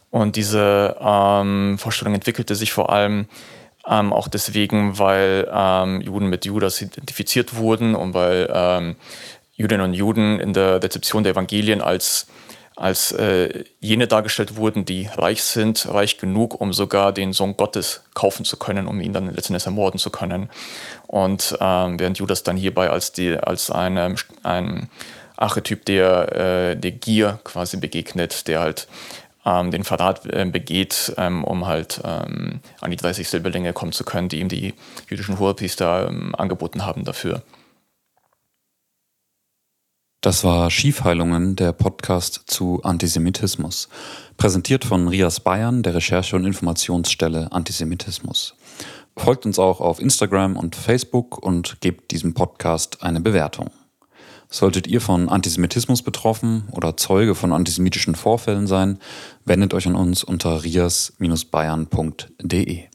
Und 0.10 0.36
diese 0.36 0.96
ähm, 1.00 1.78
Vorstellung 1.78 2.16
entwickelte 2.16 2.56
sich 2.56 2.72
vor 2.72 2.92
allem 2.92 3.28
ähm, 3.90 4.14
auch 4.14 4.28
deswegen, 4.28 5.00
weil 5.00 5.50
ähm, 5.52 6.02
Juden 6.02 6.28
mit 6.28 6.46
Judas 6.46 6.82
identifiziert 6.82 7.56
wurden 7.56 7.96
und 7.96 8.14
weil 8.14 8.50
ähm, 8.54 8.96
Jüdinnen 9.56 9.86
und 9.86 9.94
Juden 9.94 10.40
in 10.40 10.54
der 10.54 10.82
Rezeption 10.82 11.24
der 11.24 11.34
Evangelien 11.34 11.82
als, 11.82 12.28
als 12.76 13.12
äh, 13.12 13.66
jene 13.80 14.08
dargestellt 14.08 14.56
wurden, 14.56 14.86
die 14.86 15.10
reich 15.18 15.44
sind, 15.44 15.86
reich 15.92 16.18
genug, 16.18 16.62
um 16.62 16.72
sogar 16.72 17.12
den 17.12 17.34
Sohn 17.34 17.58
Gottes 17.58 18.04
kaufen 18.14 18.46
zu 18.46 18.58
können, 18.58 18.88
um 18.88 19.02
ihn 19.02 19.12
dann 19.12 19.34
letztendlich 19.34 19.66
ermorden 19.66 20.00
zu 20.00 20.12
können. 20.12 20.50
Und 21.08 21.58
ähm, 21.60 22.00
während 22.00 22.20
Judas 22.20 22.44
dann 22.44 22.58
hierbei 22.58 22.90
als, 22.90 23.12
die, 23.12 23.36
als 23.38 23.72
eine, 23.72 24.16
ein 24.44 24.90
Archetyp 25.36 25.84
der, 25.86 26.36
äh, 26.36 26.76
der 26.78 26.92
Gier 26.92 27.40
quasi 27.44 27.78
begegnet, 27.78 28.48
der 28.48 28.60
halt 28.60 28.88
ähm, 29.50 29.72
den 29.72 29.84
Verrat 29.84 30.26
äh, 30.28 30.46
begeht, 30.46 31.14
ähm, 31.18 31.44
um 31.44 31.66
halt 31.66 32.02
ähm, 32.04 32.60
an 32.82 32.92
die 32.92 32.98
30 32.98 33.28
Silberlinge 33.28 33.74
kommen 33.74 33.92
zu 33.92 34.04
können, 34.04 34.30
die 34.30 34.40
ihm 34.40 34.50
die 34.50 34.74
jüdischen 35.10 35.40
Hohepriester 35.40 36.08
ähm, 36.08 36.36
angeboten 36.36 36.86
haben 36.86 37.04
dafür. 37.04 37.42
Das 40.22 40.44
war 40.44 40.70
Schiefheilungen, 40.70 41.56
der 41.56 41.72
Podcast 41.72 42.44
zu 42.48 42.84
Antisemitismus. 42.84 43.88
Präsentiert 44.36 44.84
von 44.84 45.08
Rias 45.08 45.40
Bayern, 45.40 45.82
der 45.82 45.96
Recherche- 45.96 46.36
und 46.36 46.46
Informationsstelle 46.46 47.52
Antisemitismus. 47.54 48.56
Folgt 49.16 49.46
uns 49.46 49.60
auch 49.60 49.80
auf 49.80 50.02
Instagram 50.02 50.58
und 50.58 50.76
Facebook 50.76 51.38
und 51.38 51.80
gebt 51.80 52.12
diesem 52.12 52.34
Podcast 52.34 53.02
eine 53.02 53.22
Bewertung. 53.22 53.70
Solltet 54.52 54.88
ihr 54.88 55.00
von 55.00 55.30
Antisemitismus 55.30 56.02
betroffen 56.02 56.64
oder 56.72 56.98
Zeuge 56.98 57.36
von 57.36 57.54
antisemitischen 57.54 58.16
Vorfällen 58.16 58.66
sein, 58.66 58.98
wendet 59.46 59.76
euch 59.76 59.86
an 59.86 59.94
uns 59.96 60.24
unter 60.24 60.64
rias-bayern.de. 60.64 62.86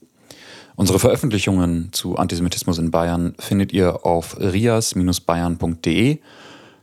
Unsere 0.77 0.99
Veröffentlichungen 0.99 1.90
zu 1.93 2.17
Antisemitismus 2.17 2.79
in 2.79 2.90
Bayern 2.90 3.37
findet 3.38 3.73
ihr 3.73 4.05
auf 4.05 4.37
rias-bayern.de. 4.40 6.19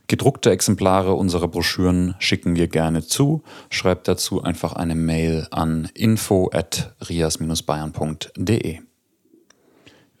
Gedruckte 0.06 0.50
Exemplare 0.50 1.12
unserer 1.12 1.48
Broschüren 1.48 2.14
schicken 2.18 2.56
wir 2.56 2.68
gerne 2.68 3.06
zu. 3.06 3.42
Schreibt 3.68 4.08
dazu 4.08 4.42
einfach 4.42 4.72
eine 4.72 4.94
Mail 4.94 5.46
an 5.50 5.90
info@rias-bayern.de. 5.94 8.78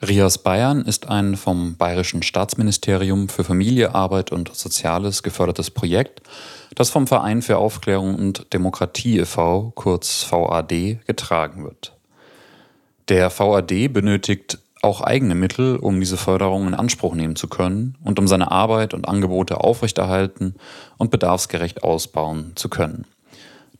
Rias 0.04 0.38
Bayern 0.38 0.82
ist 0.84 1.08
ein 1.08 1.36
vom 1.36 1.76
Bayerischen 1.76 2.24
Staatsministerium 2.24 3.28
für 3.28 3.44
Familie, 3.44 3.94
Arbeit 3.94 4.32
und 4.32 4.52
Soziales 4.52 5.22
gefördertes 5.22 5.70
Projekt, 5.70 6.22
das 6.74 6.90
vom 6.90 7.06
Verein 7.06 7.40
für 7.40 7.58
Aufklärung 7.58 8.16
und 8.16 8.52
Demokratie 8.52 9.20
e.V., 9.20 9.70
kurz 9.76 10.26
VAD, 10.28 10.98
getragen 11.06 11.62
wird. 11.62 11.92
Der 13.10 13.30
VAD 13.30 13.92
benötigt 13.92 14.58
auch 14.82 15.02
eigene 15.02 15.36
Mittel, 15.36 15.76
um 15.76 16.00
diese 16.00 16.16
Förderung 16.16 16.66
in 16.66 16.74
Anspruch 16.74 17.14
nehmen 17.14 17.36
zu 17.36 17.46
können 17.46 17.96
und 18.02 18.18
um 18.18 18.26
seine 18.26 18.50
Arbeit 18.50 18.94
und 18.94 19.06
Angebote 19.06 19.60
aufrechterhalten 19.60 20.56
und 20.98 21.12
bedarfsgerecht 21.12 21.84
ausbauen 21.84 22.52
zu 22.56 22.68
können. 22.68 23.04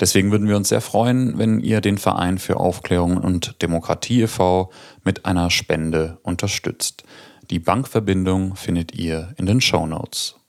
Deswegen 0.02 0.32
würden 0.32 0.48
wir 0.48 0.56
uns 0.56 0.70
sehr 0.70 0.80
freuen, 0.80 1.38
wenn 1.38 1.60
ihr 1.60 1.80
den 1.80 1.96
Verein 1.96 2.38
für 2.38 2.56
Aufklärung 2.56 3.18
und 3.18 3.62
Demokratie 3.62 4.22
e.V. 4.22 4.72
mit 5.04 5.26
einer 5.26 5.48
Spende 5.48 6.18
unterstützt. 6.24 7.04
Die 7.50 7.60
Bankverbindung 7.60 8.56
findet 8.56 8.96
ihr 8.96 9.32
in 9.36 9.46
den 9.46 9.60
Show 9.60 9.86
Notes. 9.86 10.41